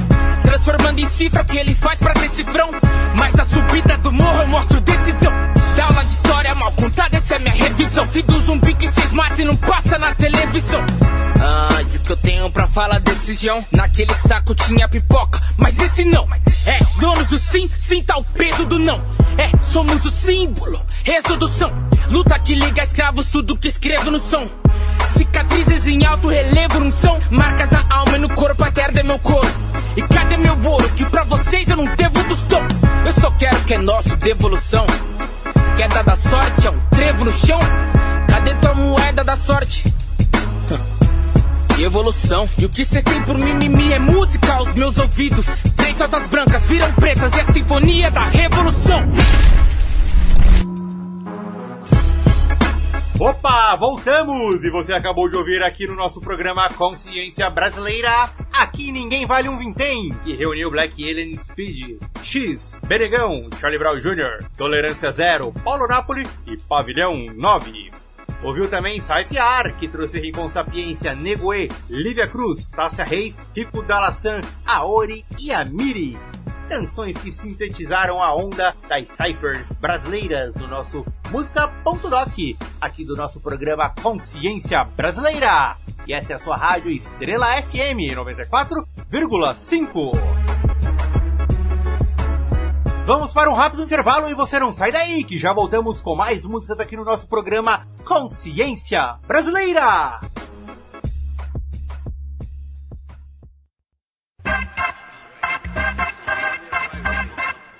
Transformando 0.44 1.00
em 1.00 1.08
cifra 1.08 1.44
que 1.44 1.58
eles 1.58 1.80
fazem 1.80 2.00
pra 2.00 2.14
ter 2.14 2.30
cifrão. 2.30 2.70
Mas 3.16 3.38
a 3.40 3.46
subida 3.46 3.98
do 3.98 4.12
morro 4.12 4.42
eu 4.42 4.48
mostro 4.48 4.82
decidão. 4.82 5.53
Da 5.76 5.86
aula 5.86 6.06
de 6.06 6.12
história 6.12 6.56
mal 6.56 6.72
contada, 6.74 7.18
essa 7.18 7.36
é 7.36 7.40
minha 7.40 7.54
revisão. 7.54 8.08
Filho 8.08 8.28
do 8.28 8.40
zumbi 8.42 8.74
que 8.76 8.92
vocês 8.92 9.12
matam 9.12 9.40
e 9.40 9.46
não 9.46 9.56
passa 9.56 9.98
na 9.98 10.14
televisão. 10.14 10.82
Ah, 11.42 11.82
e 11.82 11.98
o 11.98 12.00
que 12.00 12.12
eu 12.12 12.18
tenho 12.18 12.50
pra 12.52 12.68
falar 12.68 13.00
decisão? 13.00 13.66
Naquele 13.72 14.14
saco 14.14 14.54
tinha 14.54 14.88
pipoca, 14.88 15.42
mas 15.58 15.78
esse 15.80 16.06
não. 16.06 16.28
É, 16.66 16.80
donos 17.00 17.28
do 17.28 17.38
sim, 17.38 17.70
sinta 17.78 18.18
o 18.18 18.24
peso 18.24 18.66
do 18.66 18.78
não. 18.78 19.04
É, 19.38 19.50
somos 19.64 20.06
o 20.06 20.12
símbolo, 20.12 20.80
resolução. 21.04 21.72
Luta 22.10 22.38
que 22.38 22.54
liga 22.54 22.84
escravos, 22.84 23.28
tudo 23.28 23.58
que 23.58 23.68
escrevo 23.68 24.12
no 24.12 24.20
som. 24.20 24.48
Cicatrizes 25.18 25.88
em 25.88 26.06
alto 26.06 26.28
relevo 26.28 26.80
não 26.80 26.92
são 26.92 27.20
marcas 27.30 27.72
na 27.72 27.86
alma 27.90 28.16
e 28.16 28.20
no 28.20 28.30
corpo, 28.30 28.64
a 28.64 28.72
terra 28.72 28.94
é 28.96 29.04
meu 29.04 29.20
corpo. 29.20 29.52
E 29.98 30.02
cadê 30.04 30.38
meu 30.38 30.56
bolo? 30.56 30.88
Que 30.90 31.06
pra 31.06 31.24
vocês 31.24 31.68
eu 31.68 31.78
não 31.78 31.86
devo 31.96 32.24
tostão. 32.26 32.62
Eu 33.06 33.12
só 33.12 33.32
quero 33.32 33.60
que 33.62 33.74
é 33.74 33.78
nosso, 33.78 34.16
devolução. 34.18 34.86
Queda 35.76 36.04
da 36.04 36.16
sorte 36.16 36.68
é 36.68 36.70
um 36.70 36.80
trevo 36.92 37.26
no 37.26 37.34
chão. 37.34 37.60
Cadê 38.28 38.54
tua 38.56 38.76
moeda 38.76 39.24
da 39.24 39.36
sorte? 39.36 39.92
Evolução. 41.80 42.48
E 42.58 42.66
o 42.66 42.70
que 42.70 42.86
cês 42.86 43.04
têm 43.04 43.22
por 43.24 43.36
mimimi 43.38 43.92
é 43.92 43.98
música 43.98 44.54
aos 44.54 44.72
meus 44.76 45.00
ouvidos. 45.00 45.48
Três 45.76 45.98
soltas 45.98 46.28
brancas 46.28 46.64
viram 46.66 46.92
pretas 46.94 47.34
e 47.36 47.40
a 47.40 47.54
sinfonia 47.54 48.12
da 48.12 48.26
revolução. 48.26 49.02
Opa, 53.20 53.76
voltamos! 53.76 54.64
E 54.64 54.72
você 54.72 54.92
acabou 54.92 55.30
de 55.30 55.36
ouvir 55.36 55.62
aqui 55.62 55.86
no 55.86 55.96
nosso 55.96 56.20
programa 56.20 56.68
Consciência 56.70 57.48
Brasileira. 57.50 58.32
Aqui 58.52 58.92
ninguém 58.92 59.26
vale 59.26 59.48
um 59.48 59.58
vintém. 59.58 60.12
Que 60.24 60.36
reuniu 60.36 60.72
Black 60.72 61.02
Alien 61.08 61.38
Speed, 61.38 62.02
X, 62.24 62.80
Benegão, 62.88 63.50
Charlie 63.60 63.78
Brown 63.78 64.00
Jr., 64.00 64.46
Tolerância 64.58 65.12
Zero, 65.12 65.54
Paulo 65.64 65.88
Napoli 65.88 66.28
e 66.48 66.58
Pavilhão 66.64 67.26
9. 67.36 67.92
Ouviu 68.44 68.68
também 68.68 69.00
Saifiar, 69.00 69.78
que 69.78 69.88
trouxe 69.88 70.20
Rincon 70.20 70.50
Sapiência, 70.50 71.14
Negoe, 71.14 71.72
Lívia 71.90 72.28
Cruz, 72.28 72.70
Tássia 72.70 73.06
Reis, 73.06 73.38
Rico 73.56 73.84
Dalassan, 73.84 74.42
Aori 74.66 75.24
e 75.40 75.54
Amiri. 75.54 76.18
Canções 76.74 77.16
que 77.18 77.32
sintetizaram 77.32 78.20
a 78.20 78.36
onda 78.36 78.76
das 78.90 79.08
ciphers 79.12 79.74
brasileiras 79.74 80.56
no 80.56 80.68
nosso 80.68 81.06
Música.doc, 81.30 82.34
aqui 82.82 83.06
do 83.06 83.16
nosso 83.16 83.40
programa 83.40 83.94
Consciência 84.02 84.84
Brasileira. 84.84 85.78
E 86.08 86.14
essa 86.16 86.34
é 86.34 86.36
a 86.36 86.40
sua 86.40 86.58
rádio 86.58 86.90
Estrela 86.90 87.46
FM 87.62 88.18
94,5. 88.18 90.14
Vamos 93.06 93.32
para 93.32 93.52
um 93.52 93.54
rápido 93.54 93.84
intervalo 93.84 94.28
e 94.28 94.34
você 94.34 94.58
não 94.58 94.72
sai 94.72 94.92
daí, 94.92 95.24
que 95.24 95.38
já 95.38 95.54
voltamos 95.54 96.02
com 96.02 96.16
mais 96.16 96.44
músicas 96.44 96.80
aqui 96.80 96.98
no 96.98 97.06
nosso 97.06 97.28
programa 97.28 97.86
Consciência 98.04 99.20
Brasileira. 99.28 100.22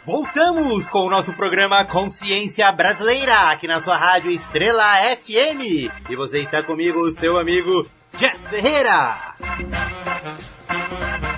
Voltamos 0.06 0.90
com 0.90 1.06
o 1.06 1.10
nosso 1.10 1.34
programa 1.34 1.86
Consciência 1.86 2.70
Brasileira, 2.74 3.52
aqui 3.52 3.68
na 3.68 3.80
sua 3.80 3.96
rádio 3.96 4.32
Estrela 4.32 4.84
FM. 5.16 5.90
E 6.10 6.16
você 6.18 6.42
está 6.42 6.62
comigo, 6.62 7.10
seu 7.14 7.40
amigo 7.40 7.88
Jeff 8.18 8.38
Ferreira. 8.50 9.16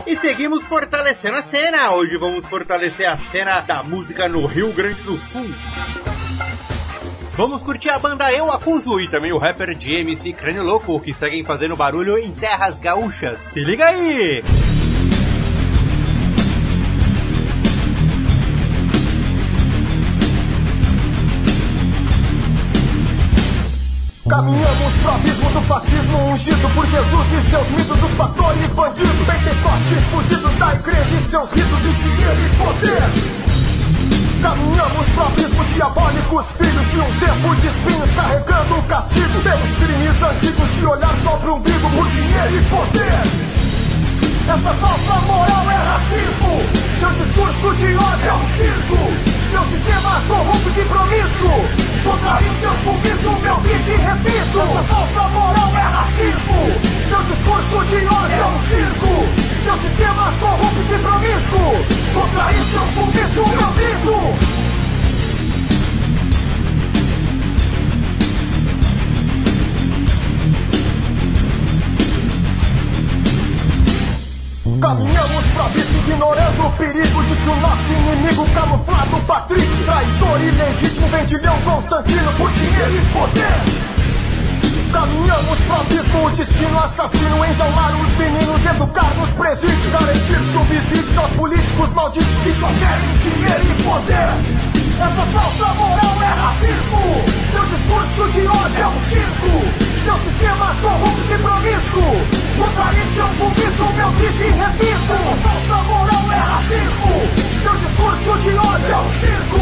E 0.07 0.15
seguimos 0.15 0.65
fortalecendo 0.65 1.37
a 1.37 1.43
cena. 1.43 1.91
Hoje 1.91 2.17
vamos 2.17 2.47
fortalecer 2.47 3.07
a 3.07 3.17
cena 3.31 3.61
da 3.61 3.83
música 3.83 4.27
no 4.27 4.43
Rio 4.47 4.73
Grande 4.73 5.03
do 5.03 5.15
Sul. 5.15 5.47
Vamos 7.33 7.61
curtir 7.61 7.89
a 7.89 7.99
banda 7.99 8.33
Eu 8.33 8.51
Acuso 8.51 8.99
e 8.99 9.07
também 9.07 9.31
o 9.31 9.37
rapper 9.37 9.77
GMC 9.77 10.33
Crânio 10.33 10.63
Louco, 10.63 10.99
que 10.99 11.13
seguem 11.13 11.43
fazendo 11.43 11.75
barulho 11.75 12.17
em 12.17 12.31
terras 12.31 12.79
gaúchas. 12.79 13.37
Se 13.53 13.63
liga 13.63 13.85
aí! 13.85 14.43
Caminhamos 24.27 24.93
pro 25.03 25.11
abismo 25.11 25.49
do 25.51 25.61
fascismo 25.67 26.17
ungido 26.31 26.67
por 26.73 26.83
Jesus 26.87 27.27
e 27.31 27.47
seus 27.47 27.69
mitos 27.69 27.95
dos 27.95 28.11
pastores 28.13 28.71
bandidos 28.71 29.13
Pentecostes 29.23 30.03
fudidos 30.09 30.55
da 30.55 30.73
igreja 30.73 31.15
e 31.15 31.29
seus 31.29 31.51
ritos 31.51 31.81
de 31.83 31.93
dinheiro 31.93 32.41
e 32.41 32.55
poder. 32.57 34.41
Caminhamos 34.41 35.05
pro 35.13 35.25
abismo 35.27 35.63
diabólicos, 35.65 36.51
filhos 36.53 36.87
de 36.87 36.99
um 37.01 37.19
tempo 37.19 37.55
de 37.55 37.67
espinhos 37.67 38.09
carregando 38.15 38.79
o 38.79 38.83
castigo. 38.83 39.41
Pelos 39.43 39.71
crimes 39.73 40.23
antigos 40.23 40.73
de 40.73 40.85
olhar 40.87 41.15
só 41.23 41.37
pro 41.37 41.55
umbigo 41.57 41.89
por 41.91 42.07
dinheiro 42.07 42.59
e 42.59 42.65
poder 42.65 43.64
essa 44.49 44.73
falsa 44.75 45.13
moral 45.21 45.71
é 45.71 45.75
racismo. 45.75 46.61
Meu 46.99 47.09
discurso 47.11 47.73
de 47.75 47.95
ódio 47.95 48.29
é 48.29 48.33
um 48.33 48.47
circo. 48.49 48.97
Meu 49.51 49.63
sistema 49.65 50.21
corrupto 50.27 50.79
e 50.79 50.85
promíscuo. 50.85 51.95
Isso 52.41 52.65
eu 52.65 52.73
vomito 52.83 53.41
meu 53.41 53.57
grito 53.57 53.89
e 53.89 53.95
repito. 53.95 54.59
Essa 54.59 54.83
falsa 54.83 55.21
moral 55.29 55.71
é 55.75 55.81
racismo. 55.81 56.61
Meu 57.09 57.23
discurso 57.23 57.85
de 57.85 58.05
ódio 58.05 58.35
é 58.35 58.45
um 58.45 58.59
circo. 58.65 59.45
Meu 59.65 59.77
sistema 59.77 60.33
corrupto 60.39 60.93
e 60.93 60.99
promíscuo. 60.99 61.95
Isso 62.61 62.77
eu 62.77 62.85
vomito 62.85 63.49
meu 63.57 63.71
grito. 63.71 64.64
Caminhamos 74.85 75.45
pro 75.45 75.63
abismo 75.63 75.97
ignorando 75.97 76.67
o 76.67 76.71
perigo 76.73 77.23
de 77.23 77.35
que 77.35 77.49
o 77.49 77.55
nosso 77.55 77.91
inimigo 77.91 78.45
camuflado 78.51 79.19
Patrício, 79.25 79.83
traidor 79.83 80.39
ilegítimo, 80.39 81.07
vendilhão 81.07 81.59
Constantino 81.61 82.31
por 82.33 82.51
dinheiro 82.51 82.95
e 82.95 83.05
poder. 83.07 83.55
Caminhamos 84.93 85.59
pro 85.65 85.75
abismo, 85.77 86.27
o 86.27 86.29
destino 86.29 86.77
assassino 86.77 87.43
Enjaular 87.43 87.99
os 87.99 88.11
meninos, 88.11 88.63
educar 88.63 89.11
nos 89.15 89.31
presídios 89.31 89.91
Garantir 89.91 90.39
subsídios 90.53 91.17
aos 91.17 91.31
políticos 91.31 91.89
malditos 91.89 92.37
Que 92.43 92.53
só 92.53 92.67
querem 92.67 93.13
dinheiro 93.17 93.65
e 93.65 93.83
poder. 93.83 94.29
Essa 95.01 95.25
falsa 95.33 95.73
moral 95.73 96.15
é 96.21 96.41
racismo. 96.45 97.25
Meu 97.53 97.65
discurso 97.65 98.31
de 98.33 98.45
ódio 98.45 98.83
é 98.83 98.87
um 98.87 98.99
circo 98.99 99.94
Meu 100.05 100.15
sistema 100.19 100.67
corrupto 100.83 101.33
e 101.33 101.37
promíscuo. 101.39 102.03
Contra 102.57 102.93
isso 102.93 103.21
eu 103.21 103.27
vomito 103.39 103.93
meu 103.95 104.11
grito 104.11 104.43
e 104.43 104.51
repito. 104.51 105.17
Falsa 105.41 105.83
moral 105.83 106.31
é 106.31 106.37
racismo. 106.37 107.15
Meu 107.63 107.73
discurso 107.73 108.37
de 108.43 108.55
ódio 108.55 108.91
é 108.91 108.97
um 108.97 109.09
circo. 109.09 109.61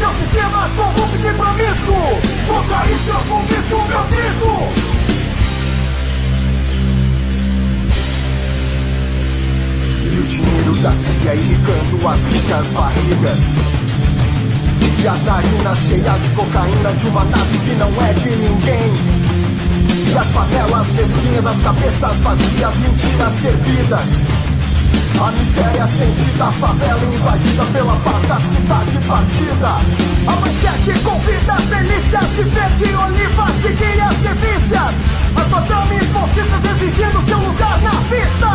Meu 0.00 0.10
sistema 0.10 0.68
corrupto 0.74 1.16
e 1.16 1.32
promíscuo. 1.34 2.20
Contra 2.48 2.90
isso 2.90 3.10
eu 3.10 3.20
vomito 3.20 3.76
meu 3.88 4.02
grito. 4.10 4.96
E 10.02 10.18
o 10.18 10.22
dinheiro 10.24 10.74
da 10.82 10.96
CIA 10.96 11.34
irrigando 11.36 12.08
as 12.08 12.24
ricas 12.24 12.66
barrigas. 12.72 13.44
E 14.98 15.06
as 15.06 15.22
narinas 15.22 15.78
cheias 15.78 16.22
de 16.24 16.30
cocaína 16.30 16.92
de 16.94 17.06
uma 17.06 17.24
nave 17.24 17.58
que 17.58 17.74
não 17.76 18.02
é 18.04 18.12
de 18.14 18.30
ninguém 18.30 19.25
As 20.18 20.28
favelas 20.28 20.86
mesquinhas, 20.92 21.46
as 21.46 21.60
cabeças 21.60 22.20
vazias, 22.22 22.74
mentiras 22.76 23.34
servidas. 23.34 24.08
A 25.20 25.30
miséria 25.32 25.86
sentida, 25.86 26.44
a 26.44 26.52
favela 26.52 27.04
invadida 27.04 27.64
pela 27.66 27.96
paz 27.96 28.22
da 28.26 28.40
cidade 28.40 28.98
partida. 29.06 29.68
A 30.26 30.36
manchete 30.40 30.98
convida 31.00 31.54
delícias 31.68 32.28
de 32.34 32.42
verde, 32.44 32.94
olivas 32.94 33.64
e 33.64 33.72
guias 33.74 34.24
e 34.24 34.34
vícias. 34.40 34.94
As 35.36 35.50
madames 35.50 36.06
bolsistas 36.08 36.64
exigindo 36.64 37.22
seu 37.22 37.38
lugar 37.38 37.78
na 37.82 37.90
vista. 38.08 38.54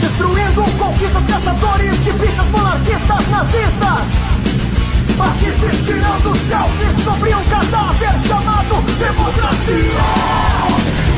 Destruindo 0.00 0.64
conquistas, 0.78 1.26
caçadores 1.26 2.02
de 2.02 2.12
bichas 2.12 2.46
monarquistas 2.48 3.28
nazistas. 3.28 4.55
Artistas 5.18 5.86
tirando 5.86 6.36
selfies 6.36 7.02
sobre 7.02 7.34
um 7.34 7.42
cadáver 7.44 8.28
chamado 8.28 8.82
democracia. 8.98 11.15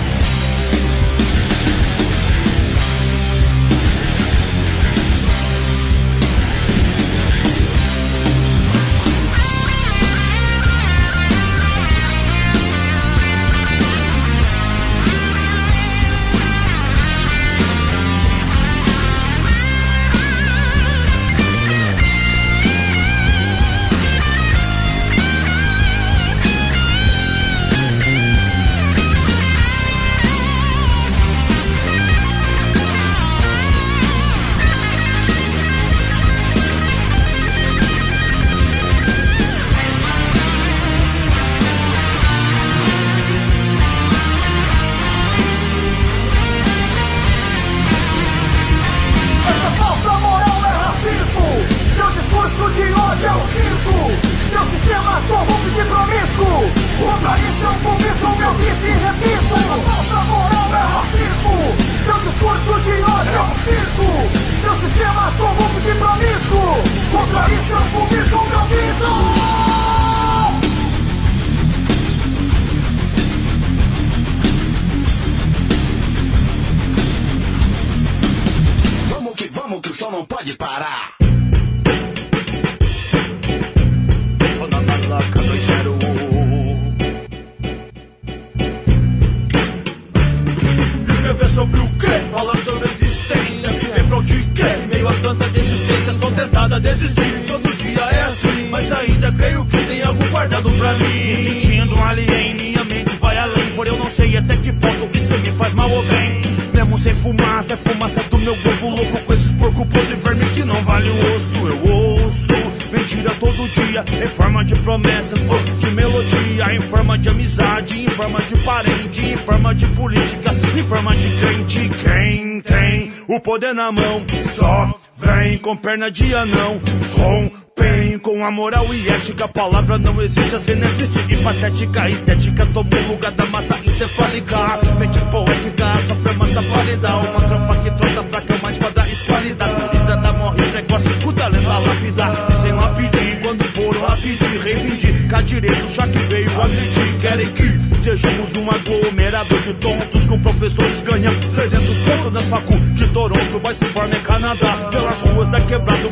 O 123.29 123.39
poder 123.39 123.75
na 123.75 123.93
mão 123.93 124.25
só 124.57 124.91
vem 125.15 125.59
com 125.59 125.77
perna 125.77 126.11
de 126.11 126.35
anão, 126.35 126.81
rompem 127.13 128.19
com 128.21 128.43
a 128.43 128.51
moral 128.51 128.87
e 128.93 129.07
ética. 129.07 129.45
A 129.45 129.49
palavra 129.49 129.99
não 129.99 130.21
existe, 130.23 130.55
a 130.55 130.61
cena 130.61 130.87
triste 130.97 131.27
e 131.29 131.37
patética. 131.37 132.09
Estética 132.09 132.67
tomou 132.73 133.03
lugar 133.07 133.31
da 133.33 133.45
massa 133.47 133.79
encefálica. 133.85 134.57
Mentes 134.99 135.23
poéticas, 135.25 136.09
sofre 136.09 136.33
massa 136.39 136.63
válida. 136.63 137.17
Uma 137.17 137.41
tropa 137.41 137.77
que 137.83 137.91
troca 137.91 138.29
fraca, 138.31 138.55
mais 138.63 138.79
quadra 138.79 139.09
esqualidade. 139.09 139.89
Pisada 139.91 140.33
morre 140.33 140.63
precoce, 140.73 141.27
o 141.27 141.33
talento 141.35 141.71
a 141.71 141.79
lapidar. 141.81 142.47
E 142.49 142.63
sem 142.63 142.73
lá 142.73 142.95
pedir, 142.95 143.43
quando 143.43 143.65
foram 143.65 144.07
a 144.07 144.17
pedir, 144.17 144.61
reivindicar 144.63 145.43
direitos, 145.43 145.95
já 145.95 146.09
que 146.09 146.19
veio 146.19 146.63
agredir. 146.63 147.21
Querem 147.21 147.53
que 147.53 148.05
sejamos 148.05 148.57
um 148.57 148.71
aglomerado 148.71 149.59
de 149.59 149.75
tontos 149.75 150.25
com 150.27 150.41
professores 150.41 151.03
ganhando 151.03 151.55
300 151.55 151.99
conto 151.99 152.31
na 152.31 152.41
facu 152.43 152.88
Toronto, 153.09 153.61
mas 153.63 153.79
se 153.79 153.85
forma 153.87 154.15
em 154.15 154.21
Canadá. 154.21 154.89
Pelas 154.91 155.17
ruas 155.33 155.49
da 155.51 155.61
quebrada, 155.61 156.07
o 156.07 156.11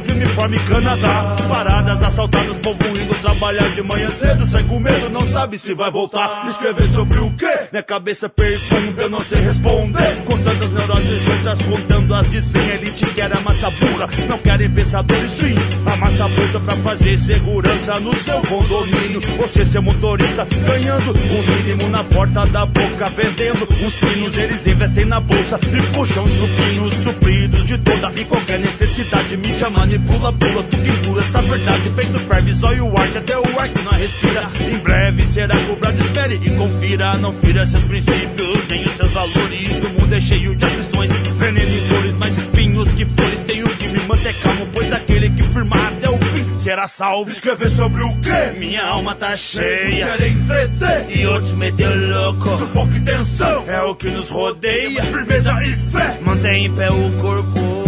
em 0.57 0.65
Canadá. 0.65 1.37
Paradas, 1.49 2.03
assaltadas, 2.03 2.57
povo 2.59 2.85
indo 2.89 3.15
trabalhar 3.37 3.69
de 3.75 3.83
manhã 3.83 4.11
cedo, 4.11 4.47
sai 4.51 4.63
com 4.63 4.79
medo, 4.79 5.11
não 5.11 5.21
sabe 5.31 5.59
se 5.59 5.75
vai 5.75 5.91
voltar. 5.91 6.47
Escrever 6.49 6.89
sobre 6.89 7.19
o 7.19 7.31
quê? 7.37 7.69
Minha 7.71 7.83
cabeça 7.83 8.29
pergunta, 8.29 9.03
eu 9.03 9.11
não 9.11 9.21
sei 9.21 9.41
responder. 9.41 10.25
Com 10.25 10.39
tantas 10.39 10.71
neuroses 10.71 11.23
juntas, 11.23 11.63
contando 11.63 12.15
as 12.15 12.31
de 12.31 12.41
100. 12.41 12.67
Elite 12.71 13.07
quer 13.15 13.37
a 13.37 13.41
massa 13.41 13.71
burra, 13.71 14.09
não 14.29 14.39
querem 14.39 14.71
pensadores 14.71 15.31
sim. 15.33 15.55
A 15.85 15.97
massa 15.97 16.29
bruta 16.29 16.61
pra 16.61 16.77
fazer 16.77 17.19
segurança 17.19 18.01
no 18.01 18.15
seu 18.17 18.41
condomínio. 18.41 19.21
Você 19.39 19.65
ser 19.67 19.81
motorista, 19.81 20.47
ganhando 20.67 21.13
o 21.13 21.63
mínimo 21.63 21.89
na 21.91 22.05
porta 22.05 22.47
da 22.47 22.65
boca, 22.65 23.05
vendendo 23.17 23.69
uns 23.85 23.95
pinos. 23.97 24.37
Eles 24.37 24.67
investem 24.67 25.05
na 25.05 25.21
bolsa 25.21 25.61
e 25.63 25.95
puxam 25.95 26.25
os 26.25 26.33
supinos 26.33 26.95
supridos 26.95 27.67
de 27.67 27.79
toda 27.79 28.13
e 28.17 28.25
qualquer 28.25 28.59
necessidade. 28.61 29.37
Mídia 29.37 29.69
manipula, 29.69 30.33
pula, 30.33 30.63
tu 30.71 30.77
que 30.79 30.93
pula 31.07 31.21
essa 31.21 31.43
verdade. 31.43 31.91
Peito 31.91 32.19
ferve, 32.21 32.53
zóio 32.55 32.87
arte, 32.99 33.26
até 33.27 33.39
o 33.39 33.61
ar 33.61 33.69
que 33.69 33.83
não 33.83 33.93
respira. 33.93 34.49
Em 34.61 34.79
breve 34.79 35.23
será 35.35 35.57
cobrado, 35.67 35.99
espere 35.99 36.35
e 36.43 36.51
confira. 36.57 37.15
Não 37.17 37.33
fira 37.33 37.67
seus 37.67 37.83
princípios, 37.83 38.69
nem 38.69 38.85
os 38.85 38.93
seus 38.93 39.11
valores. 39.11 39.71
O 39.85 40.01
mundo 40.01 40.15
é 40.15 40.21
cheio 40.21 40.55
de 40.55 40.65
aflições, 40.65 41.11
veneno 41.37 41.77
e 41.77 41.81
dores, 41.89 42.15
mas 42.19 42.39
espinhos 42.39 42.93
que 42.93 43.05
flores. 43.05 43.41
Tenho 43.47 43.69
que 43.69 43.89
me 43.89 43.99
manter 44.01 44.35
calmo, 44.35 44.67
pois 44.73 44.93
aquele 44.93 45.31
que 45.31 45.43
firmar 45.43 45.93
até 45.93 46.09
o 46.09 46.19
fim 46.19 46.59
será 46.61 46.87
salvo. 46.87 47.31
Escrever 47.31 47.71
sobre 47.71 48.03
o 48.03 48.21
quê? 48.21 48.57
Minha 48.59 48.85
alma 48.85 49.15
tá 49.15 49.37
cheia. 49.37 50.07
Uns 50.07 50.11
querem 50.11 50.33
entreter 50.33 51.07
e 51.19 51.27
outros 51.27 51.53
meter 51.53 51.89
louco. 51.89 52.59
Sufoco 52.59 52.93
e 52.95 53.01
tensão 53.01 53.65
é 53.67 53.83
o 53.83 53.95
que 53.97 54.09
nos 54.09 54.31
rodeia. 54.31 55.03
Firmeza 55.05 55.53
e 55.65 55.77
fé 55.91 56.19
mantém 56.23 56.67
em 56.67 56.73
pé 56.73 56.91
o 56.91 57.11
corpo. 57.21 57.86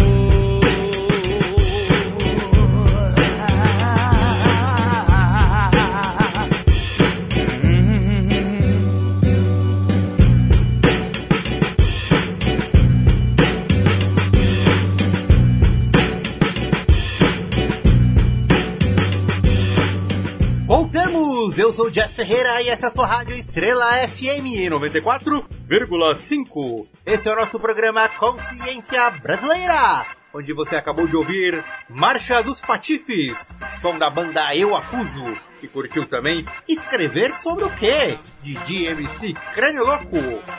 Voltamos! 20.79 21.59
Eu 21.59 21.73
sou 21.73 21.89
o 21.89 21.93
Jess 21.93 22.13
Ferreira 22.13 22.63
e 22.63 22.69
essa 22.69 22.87
é 22.87 22.89
a 22.89 22.93
sua 22.93 23.05
rádio 23.05 23.35
Estrela 23.35 23.85
FM 24.07 24.71
94,5. 24.71 26.87
Esse 27.05 27.29
é 27.29 27.33
o 27.33 27.35
nosso 27.35 27.59
programa 27.59 28.09
Consciência 28.11 29.11
Brasileira, 29.11 30.07
onde 30.33 30.53
você 30.53 30.77
acabou 30.77 31.09
de 31.09 31.17
ouvir 31.17 31.65
Marcha 31.91 32.45
dos 32.45 32.61
Patifes, 32.61 33.57
som 33.81 33.99
da 33.99 34.09
banda 34.09 34.55
Eu 34.55 34.77
Acuso, 34.77 35.37
e 35.61 35.67
curtiu 35.67 36.07
também 36.07 36.47
Escrever 36.69 37.35
sobre 37.35 37.65
o 37.65 37.75
quê? 37.75 38.17
De 38.41 38.55
DMC 38.55 39.35
Crânio 39.55 39.85
Louco. 39.85 40.17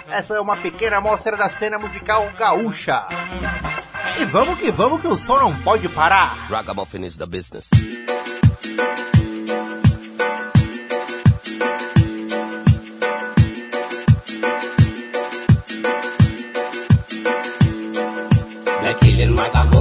Essa 0.10 0.36
é 0.36 0.42
uma 0.42 0.58
pequena 0.58 0.98
amostra 0.98 1.38
da 1.38 1.50
cena 1.50 1.80
musical 1.80 2.30
gaúcha. 2.38 3.08
E 4.20 4.26
vamos 4.26 4.60
que 4.60 4.70
vamos 4.70 5.00
que 5.00 5.08
o 5.08 5.18
som 5.18 5.40
não 5.40 5.58
pode 5.62 5.88
parar. 5.88 6.36
Ragamuffin 6.50 7.06
is 7.06 7.16
the 7.16 7.26
business. 7.26 7.70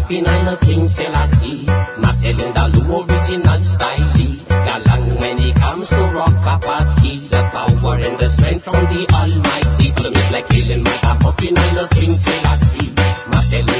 Finai 0.09 0.57
King 0.65 0.89
Selassie 0.89 1.67
Marcelin 2.01 2.53
Dalu 2.57 2.81
original 3.05 3.63
style 3.63 4.09
Galang 4.49 5.21
when 5.21 5.39
it 5.39 5.55
comes 5.55 5.91
to 5.91 6.03
rock 6.17 6.33
a 6.49 6.59
party 6.59 7.29
The 7.29 7.43
power 7.53 7.97
and 8.01 8.17
the 8.17 8.27
strength 8.27 8.65
from 8.65 8.89
the 8.89 9.05
almighty 9.13 9.91
Follow 9.93 10.09
me 10.09 10.23
like 10.33 10.51
healing 10.51 10.83
my 10.83 10.97
back 11.03 11.25
of 11.27 11.37
Finai 11.37 11.91
King 11.93 12.17
Selassie 12.17 12.89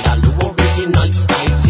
da 0.05 0.15
Lua 0.21 0.53
original 0.53 1.11
style 1.13 1.65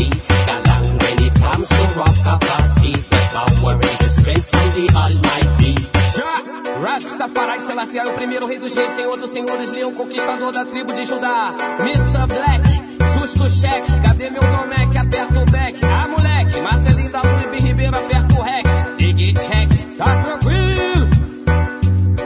Galang 0.48 0.86
when 1.02 1.22
it 1.22 1.34
comes 1.38 1.68
to 1.68 1.82
rock 1.94 2.18
a 2.26 2.36
party 2.42 2.92
The 2.98 3.20
power 3.30 3.74
and 3.78 3.98
the 4.02 4.08
strength 4.10 4.48
from 4.50 4.68
the 4.74 4.86
almighty 4.90 5.74
Jack! 6.18 6.44
Rastafari 6.82 7.60
Selassie 7.60 7.98
é 8.00 8.04
o 8.04 8.12
primeiro 8.12 8.48
rei 8.48 8.58
dos 8.58 8.74
reis, 8.74 8.90
senhor 8.90 9.16
dos 9.18 9.30
senhores, 9.30 9.70
leão 9.70 9.94
conquistador 9.94 10.52
da 10.52 10.64
tribo 10.64 10.92
de 10.94 11.04
Judá. 11.04 11.54
Mr. 11.80 12.26
Black, 12.26 12.87
o 13.36 13.50
cheque? 13.50 14.00
Cadê 14.00 14.30
meu 14.30 14.40
comec? 14.40 14.96
Aperta 14.96 15.40
o 15.40 15.44
back. 15.50 15.84
Ah, 15.84 16.08
moleque, 16.08 16.60
Marcelinho 16.60 17.10
da 17.10 17.22
Lua 17.22 17.56
e 17.56 17.60
Ribeiro, 17.60 17.96
aperta 17.96 18.34
o 18.34 18.42
rec. 18.42 18.66
Big 18.96 19.34
check, 19.34 19.96
tá 19.96 20.16
tranquilo. 20.22 21.08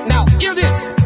Now, 0.06 0.24
hear 0.40 0.54
this. 0.54 1.01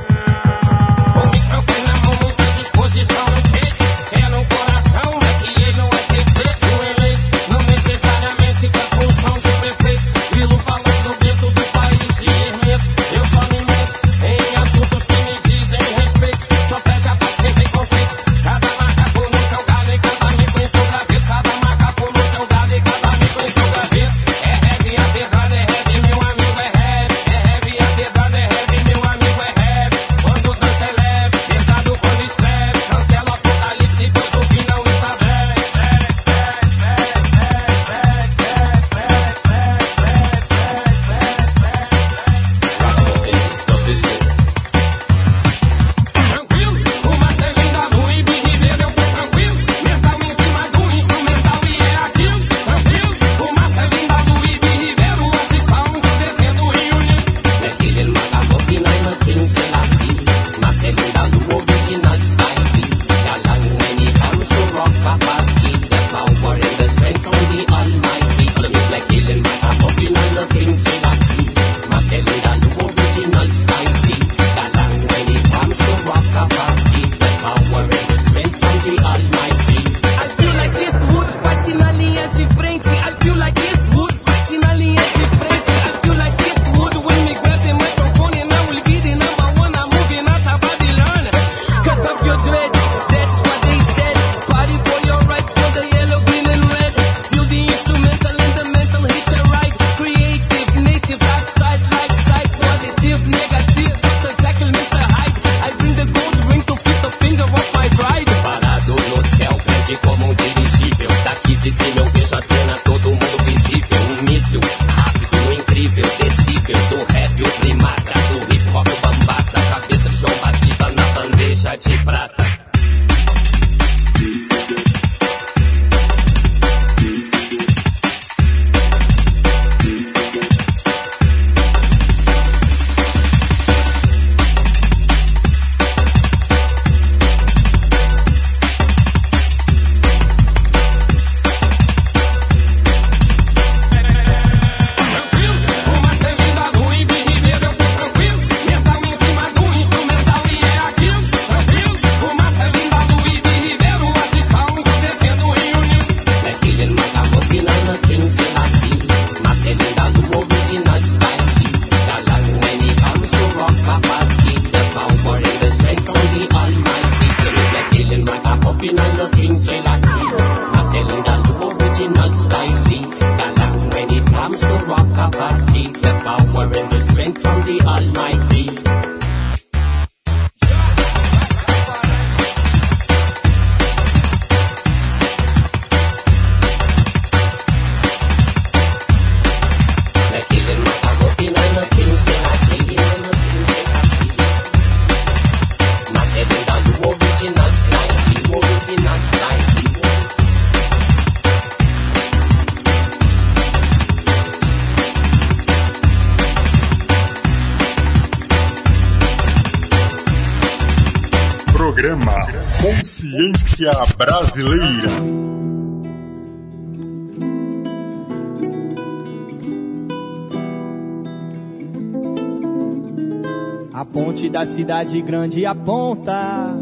cidade 224.66 225.22
grande 225.22 225.64
aponta. 225.64 226.76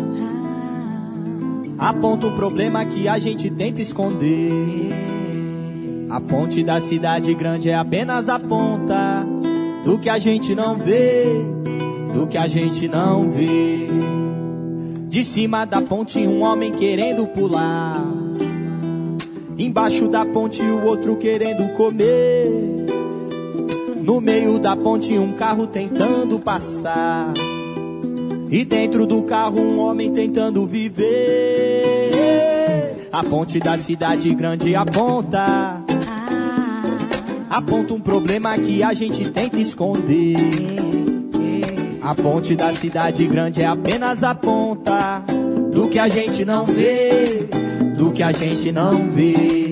Aponta 1.78 2.26
o 2.26 2.34
problema 2.34 2.84
que 2.84 3.06
a 3.06 3.18
gente 3.18 3.50
tenta 3.50 3.80
esconder. 3.80 4.90
A 6.10 6.20
ponte 6.20 6.64
da 6.64 6.80
cidade 6.80 7.32
grande 7.34 7.70
é 7.70 7.74
apenas 7.74 8.28
a 8.28 8.40
ponta 8.40 9.26
do 9.84 9.98
que 9.98 10.08
a 10.08 10.18
gente 10.18 10.54
não 10.54 10.76
vê, 10.76 11.24
do 12.12 12.26
que 12.26 12.38
a 12.38 12.46
gente 12.46 12.88
não 12.88 13.30
vê. 13.30 13.88
De 15.08 15.22
cima 15.22 15.64
da 15.64 15.80
ponte 15.80 16.18
um 16.26 16.42
homem 16.42 16.72
querendo 16.72 17.26
pular. 17.26 18.04
Embaixo 19.56 20.08
da 20.08 20.24
ponte 20.24 20.62
o 20.62 20.84
outro 20.84 21.16
querendo 21.16 21.68
comer. 21.76 22.48
No 24.02 24.20
meio 24.20 24.58
da 24.58 24.76
ponte 24.76 25.16
um 25.18 25.32
carro 25.32 25.66
tentando 25.66 26.38
passar. 26.38 27.32
E 28.54 28.64
dentro 28.64 29.04
do 29.04 29.20
carro 29.22 29.60
um 29.60 29.80
homem 29.80 30.12
tentando 30.12 30.64
viver. 30.64 31.08
A 33.10 33.24
ponte 33.24 33.58
da 33.58 33.76
cidade 33.76 34.32
grande 34.32 34.76
aponta. 34.76 35.82
Ah. 36.08 36.84
aponta 37.50 37.94
um 37.94 37.98
problema 37.98 38.56
que 38.56 38.80
a 38.80 38.92
gente 38.92 39.28
tenta 39.28 39.58
esconder. 39.58 40.36
A 42.00 42.14
ponte 42.14 42.54
da 42.54 42.72
cidade 42.72 43.26
grande 43.26 43.60
é 43.60 43.66
apenas 43.66 44.22
a 44.22 44.36
ponta 44.36 45.24
do 45.72 45.88
que 45.88 45.98
a 45.98 46.06
gente 46.06 46.44
não 46.44 46.64
vê, 46.64 47.48
do 47.96 48.12
que 48.12 48.22
a 48.22 48.30
gente 48.30 48.70
não 48.70 49.10
vê. 49.10 49.63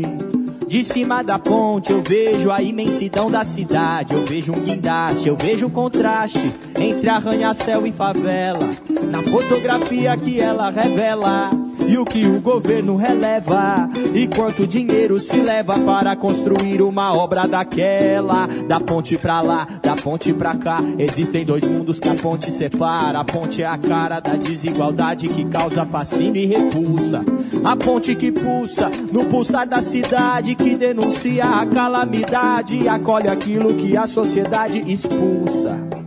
De 0.73 0.83
cima 0.83 1.23
da 1.23 1.39
ponte 1.39 1.93
eu 1.93 2.03
vejo 2.03 2.51
a 2.51 2.63
imensidão 2.63 3.31
da 3.31 3.45
cidade, 3.45 4.15
eu 4.15 4.25
vejo 4.25 4.55
um 4.55 4.59
guindaste, 4.59 5.29
eu 5.29 5.37
vejo 5.37 5.67
o 5.67 5.71
contraste 5.71 6.51
entre 6.81 7.11
arranha-céu 7.11 7.87
e 7.87 7.93
favela. 7.93 8.71
Na 9.11 9.23
fotografia 9.23 10.17
que 10.17 10.41
ela 10.41 10.71
revela 10.71 11.51
e 11.89 11.99
o 11.99 12.05
que 12.05 12.27
o 12.27 12.41
governo 12.41 12.97
releva 12.97 13.89
e 14.15 14.27
quanto 14.27 14.67
dinheiro 14.67 15.19
se 15.19 15.41
leva 15.41 15.79
para 15.79 16.15
construir 16.17 16.83
uma 16.83 17.15
obra 17.15 17.47
daquela. 17.47 18.47
Da 18.69 18.81
ponte 18.81 19.17
pra 19.17 19.41
lá, 19.41 19.67
da 19.83 19.95
ponte 19.95 20.33
pra 20.33 20.55
cá, 20.55 20.81
existem 20.99 21.45
dois 21.45 21.65
mundos 21.65 21.99
que 21.99 22.09
a 22.09 22.15
ponte 22.15 22.51
separa. 22.51 23.21
A 23.21 23.25
ponte 23.25 23.63
é 23.63 23.67
a 23.67 23.79
cara 23.79 24.21
da 24.21 24.35
desigualdade 24.35 25.29
que 25.29 25.45
causa 25.45 25.85
fascínio 25.85 26.43
e 26.43 26.47
repulsa. 26.47 27.25
A 27.65 27.77
ponte 27.77 28.15
que 28.15 28.33
pulsa 28.33 28.91
no 29.13 29.25
pulsar 29.27 29.67
da 29.67 29.81
cidade 29.81 30.55
que 30.55 30.77
denuncia 30.77 31.45
a 31.45 31.67
calamidade 31.67 32.77
e 32.77 32.89
acolhe 32.89 33.29
aquilo 33.29 33.75
que 33.75 33.97
a 33.97 34.07
sociedade 34.07 34.83
expulsa. 34.87 36.02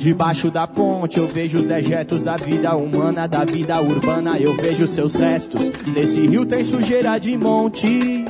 Debaixo 0.00 0.50
da 0.50 0.66
ponte 0.66 1.18
eu 1.18 1.28
vejo 1.28 1.58
os 1.58 1.66
dejetos 1.66 2.22
da 2.22 2.34
vida 2.34 2.74
humana, 2.74 3.28
da 3.28 3.44
vida 3.44 3.78
urbana, 3.82 4.38
eu 4.38 4.56
vejo 4.56 4.88
seus 4.88 5.14
restos. 5.14 5.70
Nesse 5.94 6.26
rio 6.26 6.46
tem 6.46 6.64
sujeira 6.64 7.18
de 7.18 7.36
monte. 7.36 8.24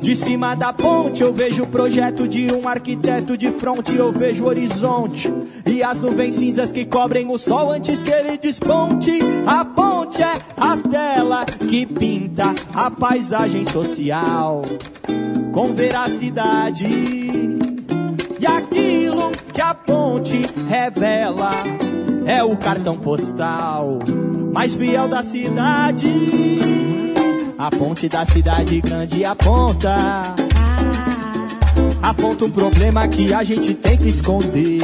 De 0.00 0.14
cima 0.14 0.54
da 0.54 0.72
ponte 0.72 1.20
eu 1.20 1.32
vejo 1.32 1.64
o 1.64 1.66
projeto 1.66 2.28
de 2.28 2.54
um 2.54 2.68
arquiteto 2.68 3.36
de 3.36 3.50
fronte, 3.50 3.96
eu 3.96 4.12
vejo 4.12 4.44
o 4.44 4.46
horizonte 4.46 5.34
e 5.66 5.82
as 5.82 6.00
nuvens 6.00 6.36
cinzas 6.36 6.70
que 6.70 6.84
cobrem 6.84 7.28
o 7.28 7.36
sol 7.36 7.72
antes 7.72 8.04
que 8.04 8.12
ele 8.12 8.38
desponte. 8.38 9.18
A 9.44 9.64
ponte 9.64 10.22
é 10.22 10.40
a 10.56 10.76
tela 10.76 11.44
que 11.44 11.86
pinta 11.86 12.54
a 12.72 12.88
paisagem 12.88 13.64
social 13.64 14.62
com 15.52 15.74
veracidade. 15.74 17.49
E 20.20 20.22
que 20.22 20.42
ponte 20.42 20.42
revela 20.68 21.50
é 22.26 22.42
o 22.44 22.56
cartão 22.56 22.98
postal 22.98 23.98
mais 24.52 24.74
fiel 24.74 25.08
da 25.08 25.22
cidade. 25.22 26.08
A 27.58 27.70
ponte 27.70 28.08
da 28.08 28.24
cidade 28.24 28.80
grande 28.80 29.24
aponta. 29.24 29.96
Aponta 32.02 32.44
um 32.44 32.50
problema 32.50 33.06
que 33.08 33.32
a 33.32 33.42
gente 33.42 33.74
tenta 33.74 34.08
esconder. 34.08 34.80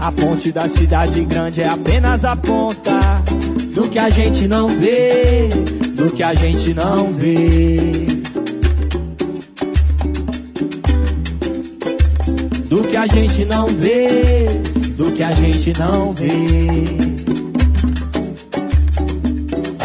A 0.00 0.12
ponte 0.12 0.52
da 0.52 0.68
cidade 0.68 1.24
grande 1.24 1.62
é 1.62 1.68
apenas 1.68 2.24
a 2.24 2.36
ponta 2.36 3.22
do 3.74 3.88
que 3.88 3.98
a 3.98 4.08
gente 4.08 4.46
não 4.46 4.68
vê, 4.68 5.48
do 5.94 6.10
que 6.10 6.22
a 6.22 6.34
gente 6.34 6.74
não 6.74 7.06
vê. 7.12 7.93
A 13.04 13.06
gente 13.06 13.44
não 13.44 13.66
vê, 13.66 14.46
do 14.96 15.12
que 15.12 15.22
a 15.22 15.30
gente 15.30 15.78
não 15.78 16.14
vê. 16.14 16.30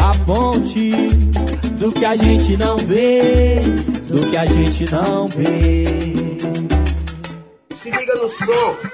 A 0.00 0.14
ponte 0.24 0.90
do 1.78 1.92
que 1.92 2.06
a 2.06 2.14
gente 2.14 2.56
não 2.56 2.78
vê, 2.78 3.60
do 4.08 4.26
que 4.30 4.36
a 4.38 4.46
gente 4.46 4.90
não 4.90 5.28
vê. 5.28 5.84
Se 7.74 7.90
liga 7.90 8.14
no 8.14 8.30
som. 8.30 8.89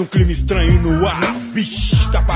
Pressentindo 0.00 0.02
um 0.02 0.06
clima 0.06 0.32
estranho 0.32 0.79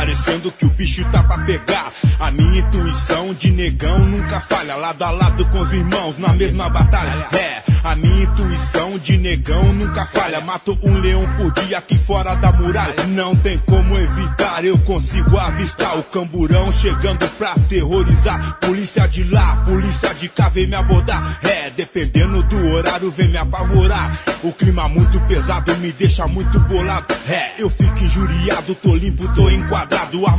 parecendo 0.05 0.53
que 0.53 0.67
o 0.67 0.69
bicho 0.69 1.03
tá 1.11 1.23
pra 1.23 1.39
pegar. 1.39 1.91
A 2.21 2.31
minha 2.31 2.61
intuição 2.61 3.33
de 3.33 3.51
negão 3.51 3.99
nunca 4.01 4.39
falha. 4.39 4.77
Lado 4.77 5.03
a 5.03 5.11
lado 5.11 5.47
com 5.47 5.61
os 5.61 5.73
irmãos 5.73 6.19
na 6.19 6.35
mesma 6.35 6.69
batalha. 6.69 7.27
É, 7.33 7.63
a 7.83 7.97
minha 7.97 8.25
intuição 8.25 8.99
de 8.99 9.17
negão 9.17 9.73
nunca 9.73 10.05
falha. 10.05 10.43
Mato 10.43 10.79
um 10.83 10.99
leão 10.99 11.25
por 11.39 11.51
dia 11.65 11.79
aqui 11.79 11.97
fora 11.97 12.35
da 12.35 12.53
muralha. 12.53 12.95
Não 13.09 13.35
tem 13.35 13.57
como 13.59 13.99
evitar, 13.99 14.63
eu 14.63 14.79
consigo 14.81 15.39
avistar 15.39 15.99
o 15.99 16.03
camburão 16.03 16.71
chegando 16.71 17.27
pra 17.39 17.55
terrorizar. 17.67 18.59
Polícia 18.61 19.07
de 19.09 19.25
lá, 19.25 19.65
polícia 19.65 20.13
de 20.13 20.29
cá 20.29 20.51
vem 20.51 20.67
me 20.67 20.75
abordar. 20.75 21.39
É, 21.43 21.71
defendendo 21.71 22.43
do 22.43 22.73
horário 22.73 23.11
vem 23.11 23.29
me 23.29 23.39
apavorar. 23.39 24.21
O 24.43 24.53
clima 24.53 24.87
muito 24.87 25.19
pesado 25.21 25.75
me 25.77 25.91
deixa 25.93 26.27
muito 26.27 26.61
bolado. 26.61 27.15
É, 27.27 27.55
eu 27.59 27.71
fico 27.71 28.05
injuriado, 28.05 28.75
tô 28.75 28.95
limpo, 28.95 29.27
tô 29.35 29.49
enquadrado. 29.49 29.94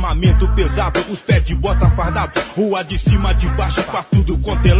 Armamento 0.06 0.46
pesado, 0.48 1.00
os 1.10 1.18
pés 1.20 1.44
de 1.44 1.54
bota 1.54 1.88
fardado. 1.90 2.32
Rua 2.54 2.84
de 2.84 2.98
cima, 2.98 3.34
de 3.34 3.48
baixo, 3.48 3.82
pra 3.84 4.02
tudo 4.02 4.38
quanto 4.38 4.66
é. 4.66 4.76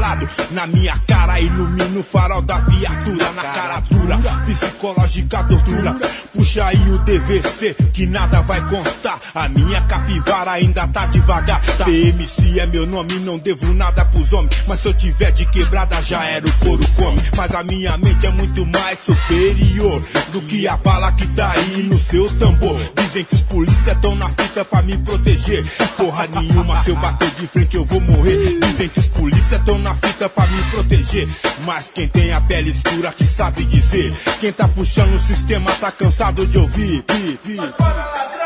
Na 0.50 0.66
minha 0.66 0.96
cara 1.06 1.40
ilumina 1.40 1.98
o 1.98 2.02
farol 2.02 2.42
da 2.42 2.58
viatura. 2.58 3.32
Na 3.32 3.42
cara 3.42 3.80
dura, 3.80 4.18
psicológica 4.46 5.42
tortura. 5.44 5.96
Puxa 6.34 6.66
aí 6.66 6.90
o 6.90 6.98
DVC, 6.98 7.76
que 7.92 8.06
nada 8.06 8.40
vai 8.42 8.60
constar. 8.68 9.18
A 9.34 9.48
minha 9.48 9.80
capivara 9.82 10.52
ainda 10.52 10.86
tá 10.88 11.06
devagar. 11.06 11.60
PMC 11.84 12.60
é 12.60 12.66
meu 12.66 12.86
nome, 12.86 13.18
não 13.18 13.38
devo 13.38 13.72
nada 13.74 14.04
pros 14.04 14.32
homens. 14.32 14.54
Mas 14.66 14.80
se 14.80 14.86
eu 14.86 14.94
tiver 14.94 15.32
de 15.32 15.46
quebrada, 15.46 16.00
já 16.02 16.24
era 16.24 16.46
o 16.46 16.52
couro 16.58 16.86
come. 16.94 17.22
Mas 17.36 17.54
a 17.54 17.62
minha 17.62 17.96
mente 17.96 18.26
é 18.26 18.30
muito 18.30 18.64
mais 18.66 18.98
superior 18.98 20.02
do 20.32 20.40
que 20.42 20.68
a 20.68 20.76
bala 20.76 21.12
que 21.12 21.26
tá 21.28 21.52
aí 21.52 21.82
no 21.82 21.98
seu 21.98 22.28
tambor. 22.38 22.78
Dizem 22.94 23.24
que 23.24 23.34
os 23.34 23.40
polícia 23.42 23.94
tão 23.94 24.14
na 24.14 24.28
fita 24.28 24.64
pra 24.66 24.82
me 24.82 24.96
proteger. 24.98 25.64
Porra 25.96 26.26
nenhuma, 26.26 26.82
se 26.82 26.90
eu 26.90 26.96
bater 26.96 27.30
de 27.30 27.46
frente 27.46 27.76
eu 27.76 27.84
vou 27.84 28.00
morrer. 28.00 28.58
Dizem 28.60 28.88
que 28.88 29.00
os 29.00 29.06
polícia 29.06 29.58
tão 29.60 29.78
na 29.78 29.94
fita 29.94 30.28
pra 30.28 30.46
me 30.46 30.62
proteger. 30.70 31.28
Mas 31.64 31.90
quem 31.92 32.08
tem 32.08 32.32
a 32.32 32.40
pele 32.40 32.70
escura 32.70 33.12
que 33.12 33.24
sabe 33.24 33.64
dizer. 33.64 34.14
Quem 34.40 34.52
tá 34.52 34.68
puxando 34.68 35.14
o 35.14 35.26
sistema 35.26 35.70
tá 35.72 35.90
cansado 35.90 36.46
de 36.46 36.58
ouvir. 36.58 37.02
Pi, 37.02 37.38
pi. 37.42 37.58
É 37.58 38.45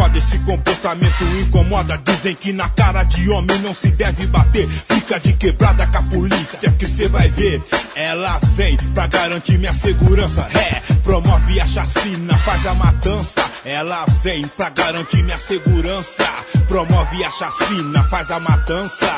foda 0.00 0.16
esse 0.16 0.38
comportamento 0.38 1.24
incomoda. 1.42 2.00
Dizem 2.02 2.34
que 2.34 2.52
na 2.54 2.70
cara 2.70 3.02
de 3.02 3.28
homem 3.28 3.58
não 3.58 3.74
se 3.74 3.88
deve 3.90 4.26
bater. 4.26 4.66
Fica 4.88 5.20
de 5.20 5.34
quebrada 5.34 5.86
com 5.88 5.98
a 5.98 6.02
polícia 6.04 6.72
que 6.72 6.88
cê 6.88 7.06
vai 7.06 7.28
ver. 7.28 7.62
Ela 7.94 8.40
vem 8.56 8.78
pra 8.94 9.06
garantir 9.06 9.58
minha 9.58 9.74
segurança. 9.74 10.48
É, 10.54 10.80
promove 11.02 11.60
a 11.60 11.66
chacina, 11.66 12.34
faz 12.38 12.66
a 12.66 12.74
matança. 12.74 13.44
Ela 13.62 14.06
vem 14.22 14.46
pra 14.48 14.70
garantir 14.70 15.22
minha 15.22 15.38
segurança. 15.38 16.26
Promove 16.66 17.22
a 17.22 17.30
chacina, 17.30 18.02
faz 18.04 18.30
a 18.30 18.40
matança. 18.40 19.10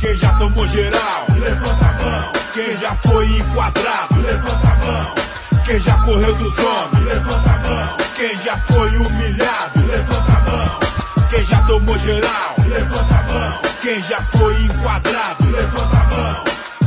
Quem 0.00 0.16
já 0.16 0.32
tomou 0.38 0.66
geral, 0.68 1.26
levanta 1.38 1.84
a 1.84 1.92
mão. 1.92 2.32
Quem 2.54 2.76
já 2.78 2.94
foi 2.94 3.26
enquadrado, 3.26 4.20
levanta 4.22 4.68
a 4.68 4.86
mão. 4.86 5.14
Quem 5.66 5.78
já 5.80 5.92
correu 5.98 6.34
dos 6.36 6.58
homens, 6.58 6.97
levanta 7.08 7.50
a 7.50 7.58
mão. 7.58 7.96
Quem 8.16 8.36
já 8.42 8.56
foi 8.58 8.96
humilhado, 8.96 9.86
levanta 9.86 10.32
a 10.32 10.50
mão. 10.50 10.78
Quem 11.30 11.44
já 11.44 11.62
tomou 11.62 11.98
geral, 11.98 12.54
levanta 12.66 13.14
a 13.14 13.22
mão. 13.22 13.60
Quem 13.80 14.00
já 14.02 14.20
foi 14.20 14.62
enquadrado, 14.62 15.50
levanta 15.50 15.96
a 15.96 16.04
mão. 16.04 16.44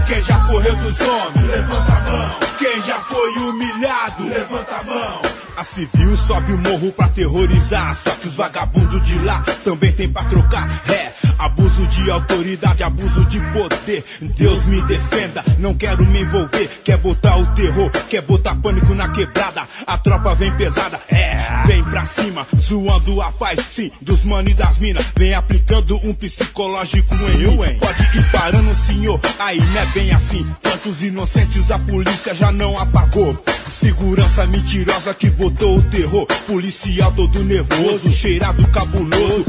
Quem 0.07 0.23
já 0.23 0.39
correu 0.45 0.75
dos 0.75 0.99
homens, 1.01 1.47
levanta 1.47 1.93
a 1.93 1.99
mão. 2.01 2.39
Quem 2.59 2.83
já 2.83 2.95
foi 2.95 3.31
humilhado, 3.37 4.23
levanta 4.27 4.75
a 4.75 4.83
mão. 4.83 5.20
Civil 5.63 6.17
sobe 6.17 6.53
o 6.53 6.57
morro 6.57 6.91
pra 6.91 7.07
terrorizar. 7.07 7.95
Só 8.03 8.11
que 8.11 8.27
os 8.27 8.35
vagabundos 8.35 9.05
de 9.05 9.17
lá 9.19 9.43
também 9.63 9.91
tem 9.91 10.09
pra 10.09 10.23
trocar. 10.25 10.81
É, 10.89 11.11
abuso 11.37 11.87
de 11.87 12.09
autoridade, 12.09 12.83
abuso 12.83 13.25
de 13.25 13.39
poder. 13.51 14.03
Deus 14.37 14.63
me 14.65 14.81
defenda, 14.83 15.43
não 15.59 15.73
quero 15.73 16.05
me 16.05 16.21
envolver. 16.21 16.67
Quer 16.83 16.97
botar 16.97 17.37
o 17.37 17.45
terror, 17.47 17.89
quer 18.09 18.21
botar 18.21 18.55
pânico 18.55 18.93
na 18.93 19.09
quebrada. 19.09 19.67
A 19.85 19.97
tropa 19.97 20.35
vem 20.35 20.55
pesada, 20.55 20.99
é, 21.09 21.65
vem 21.65 21.83
pra 21.83 22.05
cima, 22.05 22.47
zoando 22.59 23.21
a 23.21 23.31
paz, 23.31 23.59
sim, 23.73 23.91
dos 24.01 24.23
mano 24.23 24.49
e 24.49 24.53
das 24.53 24.77
minas. 24.77 25.05
Vem 25.15 25.33
aplicando 25.33 25.95
um 26.03 26.13
psicológico 26.13 27.15
em 27.15 27.41
eu, 27.41 27.65
hein? 27.65 27.77
Pode 27.79 28.03
ir 28.17 28.31
parando, 28.31 28.75
senhor, 28.87 29.19
aí 29.39 29.59
não 29.59 29.81
é 29.81 29.85
bem 29.87 30.11
assim. 30.11 30.45
Tantos 30.61 31.03
inocentes 31.03 31.71
a 31.71 31.79
polícia 31.79 32.35
já 32.35 32.51
não 32.51 32.77
apagou. 32.77 33.41
Segurança 33.81 34.45
mentirosa 34.45 35.11
que 35.11 35.27
botou 35.31 35.77
o 35.77 35.81
terror. 35.81 36.27
Policial 36.45 37.11
todo 37.13 37.43
nervoso, 37.43 38.11
cheirado 38.11 38.65
cabuloso. 38.67 39.43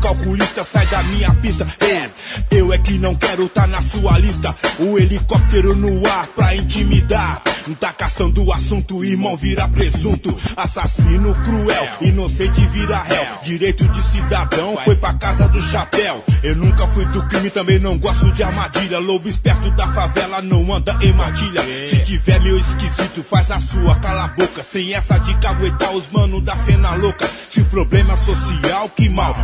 Calculista, 0.00 0.64
sai 0.64 0.86
da 0.86 1.02
minha 1.02 1.32
pista. 1.34 1.66
É, 1.80 2.08
eu 2.50 2.72
é 2.72 2.78
que 2.78 2.98
não 2.98 3.14
quero 3.14 3.48
tá 3.48 3.66
na 3.66 3.82
sua 3.82 4.18
lista. 4.18 4.54
O 4.78 4.98
helicóptero 4.98 5.74
no 5.74 6.06
ar 6.08 6.26
pra 6.28 6.54
intimidar. 6.54 7.42
Tá 7.78 7.92
caçando 7.92 8.42
o 8.42 8.52
assunto, 8.52 9.04
irmão 9.04 9.36
vira 9.36 9.68
presunto. 9.68 10.34
Assassino 10.56 11.34
cruel, 11.34 11.88
inocente 12.00 12.66
vira 12.68 13.02
réu. 13.02 13.24
Direito 13.42 13.84
de 13.84 14.02
cidadão 14.04 14.76
foi 14.84 14.96
pra 14.96 15.12
casa 15.14 15.46
do 15.48 15.60
chapéu. 15.60 16.24
Eu 16.42 16.56
nunca 16.56 16.86
fui 16.88 17.04
do 17.06 17.22
crime, 17.28 17.50
também 17.50 17.78
não 17.78 17.98
gosto 17.98 18.32
de 18.32 18.42
armadilha. 18.42 18.98
Lobo 18.98 19.28
esperto 19.28 19.70
da 19.76 19.86
favela 19.88 20.40
não 20.40 20.72
anda 20.72 20.96
em 21.02 21.12
matilha. 21.12 21.62
Se 21.90 22.04
tiver 22.04 22.40
meu 22.40 22.58
esquisito, 22.58 23.22
faz 23.22 23.50
a 23.50 23.60
sua, 23.60 23.96
cala 23.96 24.24
a 24.24 24.28
boca. 24.28 24.62
Sem 24.62 24.94
essa 24.94 25.18
de 25.18 25.34
caguetar 25.36 25.92
os 25.92 26.08
manos 26.10 26.42
da 26.42 26.56
cena 26.56 26.94
louca. 26.94 27.28
Se 27.50 27.60
o 27.60 27.64
problema 27.66 28.14
é 28.14 28.16
social, 28.16 28.88
que 28.88 29.08
mal. 29.08 29.34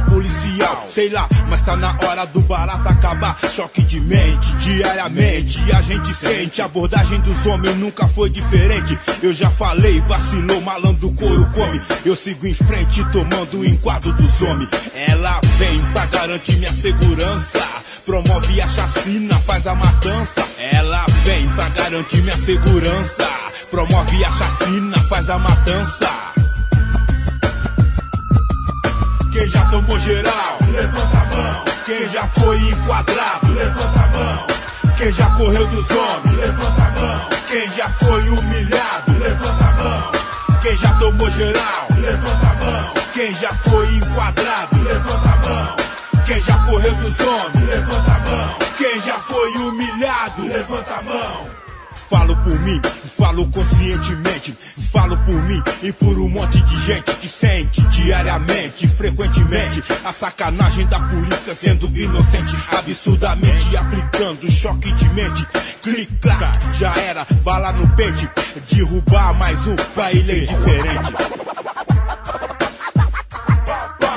Policial, 0.45 0.87
sei 0.93 1.09
lá, 1.09 1.27
mas 1.49 1.63
tá 1.63 1.75
na 1.75 1.97
hora 2.05 2.27
do 2.27 2.41
barato 2.43 2.87
acabar. 2.87 3.39
Choque 3.55 3.83
de 3.83 3.99
mente, 3.99 4.53
diariamente. 4.57 5.73
A 5.73 5.81
gente 5.81 6.15
sente, 6.15 6.61
a 6.61 6.67
abordagem 6.67 7.19
dos 7.21 7.47
homens 7.47 7.75
nunca 7.77 8.07
foi 8.07 8.29
diferente. 8.29 8.99
Eu 9.23 9.33
já 9.33 9.51
falei, 9.51 10.01
vacilou, 10.01 10.61
malandro 10.61 11.11
couro 11.13 11.49
come. 11.55 11.81
Eu 12.05 12.15
sigo 12.15 12.47
em 12.47 12.53
frente, 12.53 13.03
tomando 13.11 13.61
o 13.61 13.65
enquadro 13.65 14.13
dos 14.13 14.43
homens. 14.43 14.69
Ela 14.95 15.41
vem 15.57 15.81
pra 15.93 16.07
garantir 16.07 16.57
minha 16.57 16.73
segurança. 16.75 17.65
Promove 18.05 18.61
a 18.61 18.69
chacina, 18.69 19.35
faz 19.41 19.67
a 19.67 19.75
matança. 19.75 20.47
Ela 20.59 21.07
vem 21.25 21.49
pra 21.55 21.69
garantir 21.71 22.21
minha 22.21 22.37
segurança. 22.37 23.31
Promove 23.71 24.25
a 24.25 24.31
chacina, 24.31 24.99
faz 25.09 25.31
a 25.31 25.39
matança. 25.39 26.34
Quem 29.35 29.49
já 29.49 29.65
tomou 29.65 29.99
geral, 29.99 30.59
levanta 30.71 31.19
a 31.19 31.25
mão. 31.25 31.65
Quem 31.85 32.09
já 32.09 32.25
foi 32.29 32.57
enquadrado, 32.57 33.53
levanta 33.53 33.99
a 33.99 34.07
mão. 34.07 34.47
Quem 34.97 35.13
já 35.13 35.29
correu 35.31 35.67
dos 35.67 35.91
homens, 35.91 36.37
levanta 36.37 36.83
a 36.83 36.91
mão. 37.01 37.29
Quem 37.49 37.69
já 37.73 37.89
foi 37.89 38.29
humilhado, 38.29 39.19
levanta 39.19 39.65
a 39.65 39.83
mão. 39.83 40.13
Quem 40.63 40.77
já 40.77 40.89
tomou 41.01 41.29
geral, 41.31 41.89
levanta 41.99 42.47
a 42.47 42.65
mão. 42.65 42.95
Quem 43.13 43.35
já 43.35 43.53
foi 43.55 43.97
enquadrado, 43.97 44.83
levanta 44.85 45.29
a 45.29 45.37
mão. 45.49 45.77
Quem 46.27 46.41
já 46.41 46.57
correu 46.59 46.95
dos 46.95 47.19
homens, 47.19 47.69
levanta 47.69 47.97
a 47.97 48.14
mão. 48.14 48.14
Falo 52.15 52.37
por 52.37 52.61
mim, 52.61 52.81
falo 53.19 53.51
conscientemente, 53.51 54.57
falo 54.93 55.17
por 55.17 55.35
mim 55.35 55.61
e 55.83 55.91
por 55.91 56.17
um 56.17 56.29
monte 56.29 56.63
de 56.63 56.81
gente 56.83 57.13
que 57.17 57.27
sente 57.27 57.81
diariamente, 57.89 58.87
frequentemente, 58.87 59.83
a 60.05 60.13
sacanagem 60.13 60.87
da 60.87 61.01
polícia 61.01 61.57
sendo 61.57 61.87
inocente, 61.89 62.55
absurdamente 62.71 63.77
aplicando 63.77 64.49
choque 64.49 64.93
de 64.93 65.09
mente. 65.09 65.45
Clic, 65.83 66.09
clac, 66.21 66.79
já 66.79 66.95
era, 66.95 67.27
bala 67.43 67.73
no 67.73 67.89
pente, 67.97 68.31
derrubar 68.71 69.35
mais 69.35 69.67
um 69.67 69.75
pra 69.75 70.13
ilha 70.13 70.47
diferente. 70.47 71.15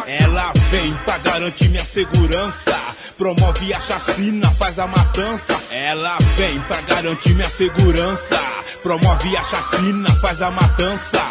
Ela 0.05 0.53
vem 0.69 0.93
pra 1.03 1.17
garantir 1.17 1.67
minha 1.69 1.83
segurança. 1.83 2.86
Promove 3.17 3.73
a 3.73 3.79
chacina, 3.79 4.51
faz 4.51 4.77
a 4.77 4.85
matança. 4.85 5.59
Ela 5.71 6.17
vem 6.37 6.59
pra 6.61 6.81
garantir 6.81 7.33
minha 7.33 7.49
segurança. 7.49 8.39
Promove 8.83 9.35
a 9.35 9.43
chacina, 9.43 10.09
faz 10.21 10.39
a 10.39 10.51
matança. 10.51 11.23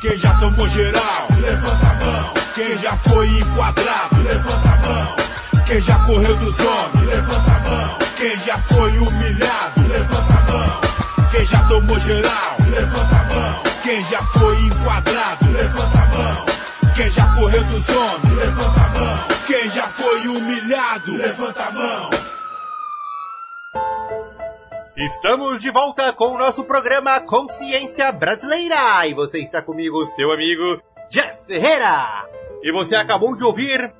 Quem 0.00 0.18
já 0.18 0.34
tomou 0.40 0.68
geral, 0.70 1.28
levanta 1.40 1.86
a 1.86 2.04
mão. 2.04 2.34
Quem 2.56 2.76
já 2.78 2.96
foi 3.08 3.28
enquadrado, 3.28 4.22
levanta 4.22 4.68
a 4.68 4.88
mão. 4.88 5.16
Quem 5.66 5.80
já 5.80 5.98
correu 6.00 6.36
dos 6.36 6.58
homens, 6.58 7.06
levanta 7.06 7.50
a 7.52 7.70
mão. 7.70 7.98
Quem 8.16 8.36
já 8.44 8.58
foi 8.58 8.98
humilhado, 8.98 9.88
levanta 9.88 10.32
a 10.32 10.52
mão. 10.52 10.80
Quem 11.30 11.46
já 11.46 11.58
tomou 11.68 12.00
geral, 12.00 12.56
levanta 12.68 13.16
a 13.16 13.34
mão. 13.34 13.62
Quem 13.84 14.04
já 14.08 14.22
foi 14.22 14.56
enquadrado, 14.66 15.13
levanta 21.24 21.64
a 21.64 21.72
mão. 21.72 22.10
Estamos 24.94 25.60
de 25.62 25.70
volta 25.70 26.12
com 26.12 26.34
o 26.34 26.38
nosso 26.38 26.64
programa 26.64 27.18
Consciência 27.20 28.12
Brasileira. 28.12 29.06
E 29.06 29.14
você 29.14 29.38
está 29.38 29.62
comigo, 29.62 30.04
seu 30.06 30.30
amigo 30.30 30.82
Jeff 31.08 31.46
Ferreira. 31.46 32.28
E 32.62 32.70
você 32.70 32.94
acabou 32.94 33.34
de 33.36 33.42
ouvir 33.42 33.90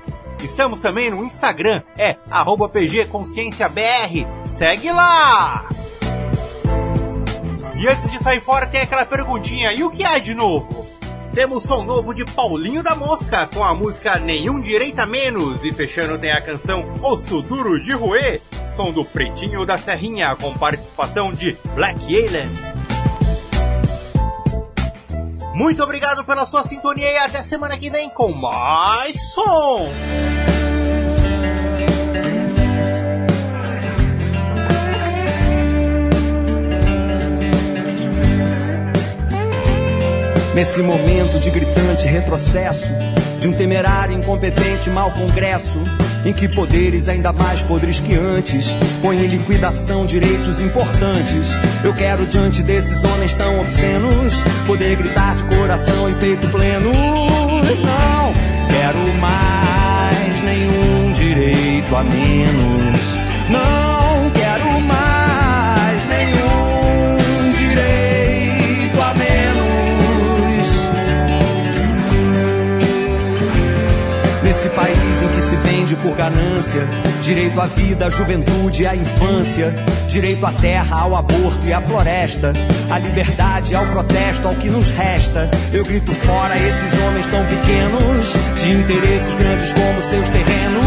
Estamos 0.43 0.79
também 0.79 1.09
no 1.09 1.23
Instagram, 1.23 1.81
é 1.97 2.17
arroba 2.29 2.69
PGConsciênciaBR. 2.69 4.27
Segue 4.45 4.91
lá! 4.91 5.67
E 7.77 7.87
antes 7.87 8.09
de 8.11 8.21
sair 8.23 8.41
fora, 8.41 8.67
tem 8.67 8.81
aquela 8.81 9.05
perguntinha: 9.05 9.73
e 9.73 9.83
o 9.83 9.89
que 9.89 10.03
há 10.03 10.17
de 10.17 10.33
novo? 10.33 10.85
Temos 11.33 11.63
som 11.63 11.83
novo 11.83 12.13
de 12.13 12.23
Paulinho 12.23 12.81
da 12.81 12.95
Mosca 12.95 13.49
com 13.53 13.61
a 13.61 13.73
música 13.73 14.17
Nenhum 14.17 14.61
Direito 14.61 14.99
a 14.99 15.05
Menos. 15.05 15.61
E 15.63 15.73
fechando 15.73 16.17
tem 16.17 16.31
a 16.31 16.39
canção 16.39 16.93
Osso 17.01 17.41
Duro 17.41 17.81
de 17.81 17.91
Ruê, 17.91 18.39
som 18.71 18.91
do 18.91 19.03
Pretinho 19.03 19.65
da 19.65 19.77
Serrinha 19.77 20.33
com 20.37 20.53
participação 20.53 21.33
de 21.33 21.57
Black 21.75 21.99
Alien. 22.05 22.74
Muito 25.55 25.81
obrigado 25.81 26.25
pela 26.25 26.45
sua 26.45 26.65
sintonia 26.65 27.09
e 27.09 27.17
até 27.17 27.41
semana 27.41 27.77
que 27.77 27.89
vem 27.89 28.09
com 28.09 28.33
mais 28.33 29.15
som! 29.33 29.89
Nesse 40.53 40.81
momento 40.81 41.39
de 41.39 41.49
gritante 41.49 42.05
retrocesso, 42.05 42.91
de 43.39 43.47
um 43.47 43.53
temerário 43.53 44.13
incompetente 44.13 44.89
mau 44.89 45.09
congresso, 45.13 45.79
em 46.25 46.33
que 46.33 46.47
poderes 46.47 47.07
ainda 47.07 47.31
mais 47.31 47.61
podres 47.61 47.99
que 47.99 48.15
antes 48.15 48.71
põem 49.01 49.23
em 49.23 49.27
liquidação 49.27 50.07
direitos 50.07 50.59
importantes. 50.59 51.51
Eu 51.83 51.93
quero, 51.93 52.25
diante 52.25 52.63
desses 52.63 53.03
homens 53.03 53.35
tão 53.35 53.59
obscenos, 53.61 54.43
poder 54.65 54.97
gritar 54.97 55.35
de 55.35 55.43
coração 55.55 56.09
e 56.09 56.15
peito 56.15 56.49
pleno. 56.49 56.91
Não 56.91 58.33
quero 58.69 59.13
mais 59.19 60.41
nenhum 60.41 61.11
direito 61.13 61.95
a 61.95 62.03
menos. 62.03 63.17
Não 63.49 64.31
quero 64.31 64.81
mais 64.81 66.05
nenhum 66.05 67.53
direito 67.55 68.99
a 68.99 69.13
menos. 69.13 70.65
Nesse 74.43 74.69
país 74.69 75.04
em 75.25 75.35
que 75.35 75.41
se 75.41 75.55
vende 75.55 75.95
por 75.95 76.15
ganância, 76.15 76.87
direito 77.21 77.59
à 77.59 77.65
vida, 77.65 78.05
à 78.05 78.09
juventude, 78.09 78.85
à 78.85 78.95
infância, 78.95 79.73
direito 80.07 80.45
à 80.45 80.51
terra, 80.51 81.01
ao 81.01 81.15
aborto 81.15 81.65
e 81.65 81.73
à 81.73 81.81
floresta, 81.81 82.53
à 82.89 82.99
liberdade, 82.99 83.75
ao 83.75 83.85
protesto, 83.87 84.47
ao 84.47 84.55
que 84.55 84.69
nos 84.69 84.89
resta. 84.91 85.49
Eu 85.73 85.83
grito 85.83 86.13
fora 86.13 86.55
esses 86.57 86.99
homens 87.01 87.27
tão 87.27 87.43
pequenos, 87.45 88.33
de 88.61 88.71
interesses 88.71 89.35
grandes 89.35 89.73
como 89.73 90.01
seus 90.03 90.29
terrenos. 90.29 90.85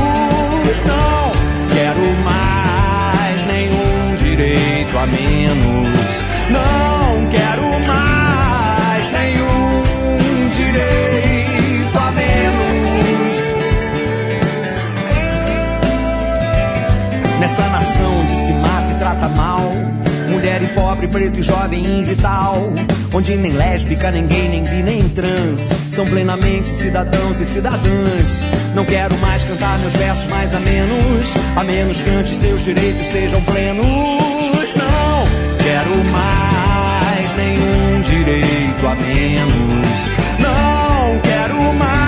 Não 0.86 1.32
quero 1.74 2.00
mais 2.24 3.42
nenhum 3.46 4.14
direito 4.16 4.98
a 4.98 5.06
menos. 5.06 6.22
Não 6.50 7.28
quero 7.28 7.86
mais 7.86 8.17
Nessa 17.38 17.62
nação 17.68 18.24
de 18.24 18.46
se 18.46 18.52
mata 18.52 18.92
e 18.92 18.98
trata 18.98 19.28
mal. 19.28 19.70
Mulher 20.28 20.62
e 20.62 20.66
pobre, 20.68 21.06
preto 21.06 21.38
e 21.38 21.42
jovem, 21.42 21.80
índio 21.80 22.12
e 22.12 22.16
tal. 22.16 22.72
Onde 23.14 23.36
nem 23.36 23.52
lésbica, 23.52 24.10
nem 24.10 24.26
gay, 24.26 24.48
nem 24.48 24.62
bi, 24.64 24.82
nem 24.82 25.08
trans 25.08 25.70
são 25.88 26.04
plenamente 26.04 26.68
cidadãos 26.68 27.40
e 27.40 27.44
cidadãs. 27.44 28.42
Não 28.74 28.84
quero 28.84 29.16
mais 29.18 29.44
cantar 29.44 29.78
meus 29.78 29.94
versos 29.94 30.26
mais 30.26 30.54
a 30.54 30.60
menos, 30.60 31.34
a 31.56 31.64
menos 31.64 32.00
que 32.00 32.10
antes 32.10 32.36
seus 32.36 32.62
direitos 32.64 33.06
sejam 33.06 33.40
plenos. 33.42 33.86
Não 34.74 35.58
quero 35.64 35.96
mais 36.04 37.32
nenhum 37.36 38.00
direito 38.02 38.86
a 38.86 38.94
menos. 38.94 40.10
Não 40.38 41.20
quero 41.20 41.74
mais 41.74 42.07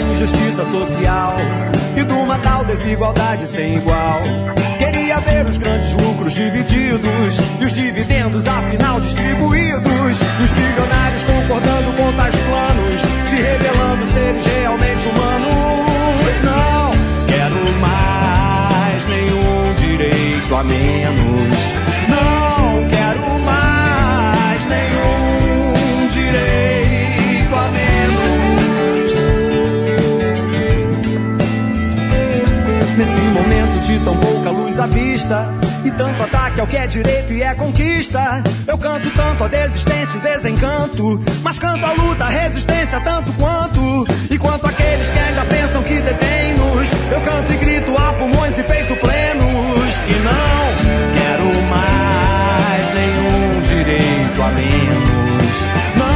injustiça 0.00 0.64
social 0.64 1.36
e 1.96 2.04
de 2.04 2.12
uma 2.12 2.38
tal 2.38 2.64
desigualdade 2.64 3.46
sem 3.46 3.76
igual. 3.76 4.20
Queria 4.78 5.18
ver 5.20 5.46
os 5.46 5.58
grandes 5.58 5.92
lucros 5.92 6.32
divididos 6.32 7.38
e 7.60 7.64
os 7.64 7.72
dividendos 7.72 8.46
afinal 8.46 9.00
distribuídos. 9.00 10.20
E 10.40 10.42
os 10.42 10.52
bilionários 10.52 11.24
concordando 11.24 11.92
com 11.96 12.12
tais 12.12 12.34
planos, 12.34 13.00
se 13.28 13.36
revelando 13.36 14.06
seres 14.06 14.46
realmente 14.46 15.08
humanos. 15.08 15.48
Não 16.44 16.90
quero 17.26 17.80
mais 17.80 19.04
nenhum 19.08 19.74
direito 19.74 20.54
a 20.54 20.62
menos. 20.62 21.58
Não 22.08 22.57
momento 33.48 33.80
de 33.80 33.98
tão 34.00 34.14
pouca 34.16 34.50
luz 34.50 34.78
à 34.78 34.86
vista. 34.86 35.48
E 35.84 35.90
tanto 35.92 36.22
ataque 36.22 36.60
ao 36.60 36.66
que 36.66 36.76
é 36.76 36.86
direito 36.86 37.32
e 37.32 37.42
é 37.42 37.54
conquista. 37.54 38.42
Eu 38.66 38.76
canto 38.76 39.10
tanto 39.10 39.44
a 39.44 39.48
desistência 39.48 40.14
e 40.14 40.18
o 40.18 40.20
desencanto. 40.20 41.20
Mas 41.42 41.58
canto 41.58 41.84
a 41.86 41.92
luta, 41.92 42.24
a 42.24 42.28
resistência 42.28 43.00
tanto 43.00 43.32
quanto. 43.34 44.06
E 44.30 44.36
quanto 44.36 44.66
aqueles 44.66 45.08
que 45.08 45.18
ainda 45.18 45.44
pensam 45.46 45.82
que 45.82 46.00
detêm-nos 46.00 46.88
Eu 47.10 47.20
canto 47.22 47.52
e 47.52 47.56
grito 47.56 47.94
a 47.96 48.12
pulmões 48.12 48.58
e 48.58 48.62
peito 48.62 48.94
plenos. 48.96 49.94
E 50.08 50.14
não 50.28 50.68
quero 51.16 51.62
mais 51.70 52.94
nenhum 52.94 53.60
direito 53.62 54.42
a 54.42 54.48
menos. 54.48 55.96
Não 55.96 56.07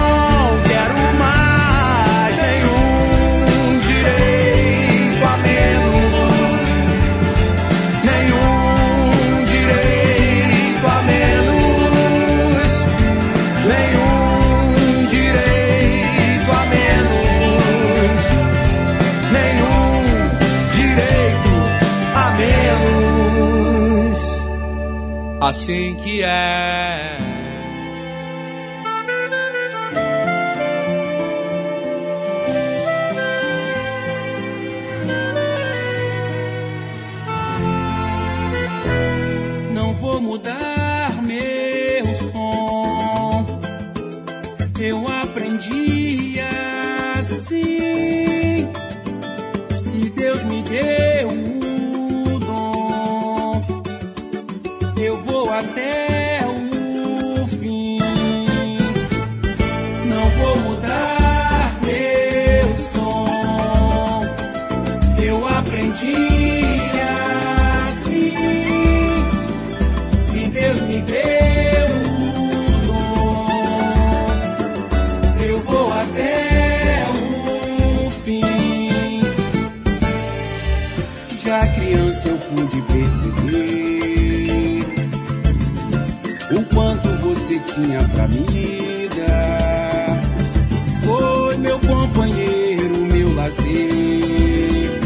direito 15.12 16.50
a 16.50 16.62
menos, 16.74 18.22
nenhum 19.36 20.04
direito 20.72 21.52
a 22.14 22.26
menos. 22.40 24.18
Assim 25.40 25.94
que 25.96 26.22
é. 26.22 27.31
Você 87.42 87.58
tinha 87.58 88.00
pra 88.14 88.28
me 88.28 88.46
dar. 89.16 90.22
Foi 91.04 91.56
meu 91.56 91.78
companheiro, 91.80 92.96
meu 92.98 93.34
lazer. 93.34 95.00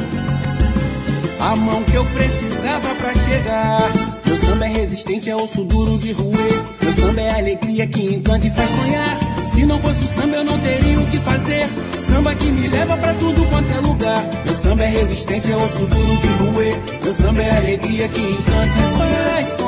A 1.40 1.56
mão 1.56 1.82
que 1.84 1.94
eu 1.94 2.04
precisava 2.06 2.94
pra 2.96 3.14
chegar. 3.14 3.90
Meu 4.26 4.38
samba 4.38 4.66
é 4.66 4.68
resistente, 4.68 5.30
é 5.30 5.36
osso 5.36 5.64
duro 5.64 5.98
de 5.98 6.12
roer. 6.12 6.62
Meu 6.82 6.92
samba 6.92 7.20
é 7.22 7.38
alegria 7.38 7.86
que 7.86 8.14
encanta 8.14 8.46
e 8.46 8.50
faz 8.50 8.70
sonhar. 8.70 9.18
Se 9.54 9.64
não 9.64 9.80
fosse 9.80 10.04
o 10.04 10.06
samba, 10.06 10.36
eu 10.36 10.44
não 10.44 10.58
teria 10.58 11.00
o 11.00 11.06
que 11.06 11.18
fazer. 11.18 11.66
Samba 12.06 12.34
que 12.34 12.46
me 12.46 12.68
leva 12.68 12.98
pra 12.98 13.14
tudo 13.14 13.46
quanto 13.46 13.72
é 13.72 13.80
lugar. 13.80 14.22
Meu 14.44 14.54
samba 14.54 14.84
é 14.84 14.88
resistente, 14.88 15.50
é 15.50 15.56
osso 15.56 15.86
duro 15.86 16.16
de 16.18 16.26
roer. 16.44 16.76
Meu 17.02 17.14
samba 17.14 17.42
é 17.42 17.56
alegria 17.56 18.08
que 18.08 18.20
encanta 18.20 18.78
e 18.78 18.98
faz 18.98 19.48
sonhar. 19.48 19.65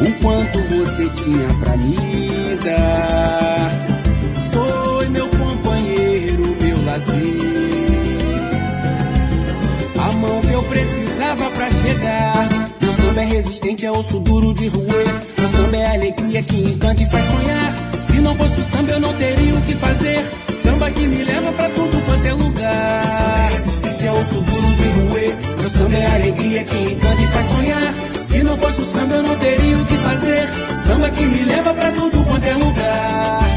o 0.00 0.12
quanto 0.20 0.58
você 0.62 1.08
tinha 1.10 1.48
pra 1.60 1.76
me 1.76 2.56
dar. 2.64 3.70
Foi 4.52 5.08
meu 5.08 5.28
companheiro, 5.28 6.56
meu 6.60 6.84
lazer. 6.84 7.14
A 9.98 10.12
mão 10.12 10.40
que 10.40 10.52
eu 10.52 10.62
precisava 10.64 11.50
pra 11.50 11.70
chegar. 11.70 12.48
Meu 12.80 12.92
samba 12.94 13.22
é 13.22 13.24
resistente, 13.26 13.86
é 13.86 13.92
osso 13.92 14.18
duro 14.20 14.52
de 14.54 14.68
roer. 14.68 15.06
Meu 15.38 15.48
samba 15.48 15.76
é 15.76 15.94
alegria 15.94 16.42
que 16.42 16.56
encanta 16.56 17.02
e 17.02 17.06
faz 17.06 17.24
sonhar. 17.24 17.74
Se 18.02 18.20
não 18.20 18.34
fosse 18.34 18.60
o 18.60 18.62
samba, 18.62 18.92
eu 18.92 19.00
não 19.00 19.14
teria 19.14 19.54
o 19.54 19.62
que 19.62 19.74
fazer. 19.74 20.24
Samba 20.74 20.90
que 20.90 21.06
me 21.06 21.22
leva 21.22 21.52
pra 21.52 21.68
tudo 21.68 22.04
quanto 22.04 22.26
é 22.26 22.32
lugar. 22.32 23.48
Resistente 23.52 24.06
é 24.08 24.10
osso 24.10 24.40
duro 24.40 24.74
de 24.74 24.88
roer. 24.88 25.34
Meu 25.56 25.70
samba 25.70 25.96
é 25.96 26.14
alegria 26.16 26.64
que 26.64 26.76
encanta 26.76 27.22
e 27.22 27.26
faz 27.28 27.46
sonhar. 27.46 27.94
Se 28.24 28.42
não 28.42 28.56
fosse 28.56 28.80
o 28.80 28.84
samba, 28.84 29.14
eu 29.14 29.22
não 29.22 29.36
teria 29.36 29.78
o 29.78 29.86
que 29.86 29.94
fazer. 29.94 30.48
Samba 30.84 31.10
que 31.10 31.24
me 31.26 31.44
leva 31.44 31.74
pra 31.74 31.92
tudo 31.92 32.24
quanto 32.24 32.44
é 32.44 32.54
lugar. 32.54 33.48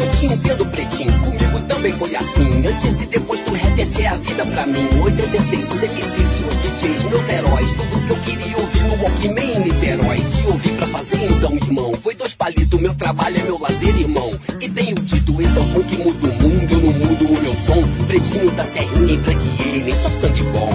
Eu 0.00 0.10
tinha 0.10 0.32
um 0.32 0.36
dedo 0.38 0.66
pretinho, 0.66 1.18
comigo 1.20 1.60
também 1.68 1.92
foi 1.92 2.16
assim. 2.16 2.66
Antes 2.66 3.00
e 3.02 3.06
depois 3.06 3.40
do 3.42 3.52
rap, 3.52 3.80
essa 3.80 4.02
é 4.02 4.06
a 4.08 4.16
vida 4.16 4.44
pra 4.44 4.66
mim. 4.66 4.88
86, 5.04 5.68
os 5.68 5.82
MCs 5.82 6.40
os 6.48 6.80
DJs, 6.80 7.04
meus 7.04 7.28
heróis. 7.28 7.74
Tudo 7.74 8.06
que 8.06 8.10
eu 8.10 8.16
queria 8.22 8.56
ouvir 8.58 8.82
no 8.82 9.34
nem 9.34 9.56
em 9.56 9.60
Niterói. 9.60 10.20
Te 10.24 10.46
ouvi 10.48 10.68
pra 10.70 10.86
fazer 10.88 11.24
então, 11.30 11.54
irmão. 11.54 11.94
Foi 11.94 12.16
dois 12.16 12.34
palitos, 12.34 12.80
meu 12.80 12.94
trabalho 12.96 13.38
é 13.38 13.42
meu 13.44 13.58
lazer, 13.60 13.96
irmão. 13.96 14.32
E 14.60 14.68
tenho 14.70 14.94
dito, 14.96 15.42
esse 15.42 15.58
é 15.58 15.60
o 15.60 15.66
som 15.66 15.82
que 15.82 15.96
muda 15.96 16.28
o 16.28 16.42
mundo. 16.42 16.72
Eu 16.72 16.80
não 16.80 16.92
mudo 16.92 17.26
o 17.26 17.42
meu 17.42 17.54
som. 17.54 17.82
Pretinho 18.06 18.50
da 18.52 18.64
serrinha 18.64 19.12
e 19.12 19.16
black 19.18 19.40
alien, 19.60 19.96
só 20.02 20.10
sangue 20.10 20.42
bom. 20.44 20.70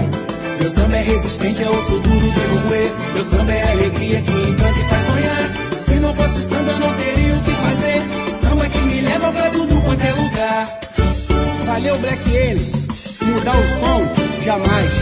Meu 0.60 0.70
samba 0.70 0.96
é 0.96 1.02
resistente, 1.02 1.62
é 1.62 1.68
osso 1.68 1.98
duro 1.98 2.30
de 2.30 2.40
roer. 2.40 2.90
Meu 3.14 3.24
samba 3.24 3.52
é 3.52 3.72
alegria 3.72 4.22
que 4.22 4.30
encanta 4.30 4.78
e 4.78 4.84
faz 4.84 5.02
sonhar. 5.04 5.52
Se 5.80 5.94
não 5.94 6.14
fosse 6.14 6.38
o 6.38 6.48
samba, 6.48 6.72
eu 6.72 6.78
não 6.78 6.94
teria 6.94 7.34
o 7.34 7.42
que 7.42 7.50
fazer. 7.50 8.02
Samba 8.40 8.68
que 8.68 8.78
me 8.78 9.00
leva 9.00 9.32
pra 9.32 9.50
tudo 9.50 9.82
quanto 9.82 10.02
é 10.02 10.12
lugar. 10.12 10.80
Valeu, 11.66 11.98
Black 11.98 12.28
Alien. 12.28 12.72
Mudar 13.22 13.58
o 13.58 13.68
som, 13.68 14.42
jamais. 14.42 14.92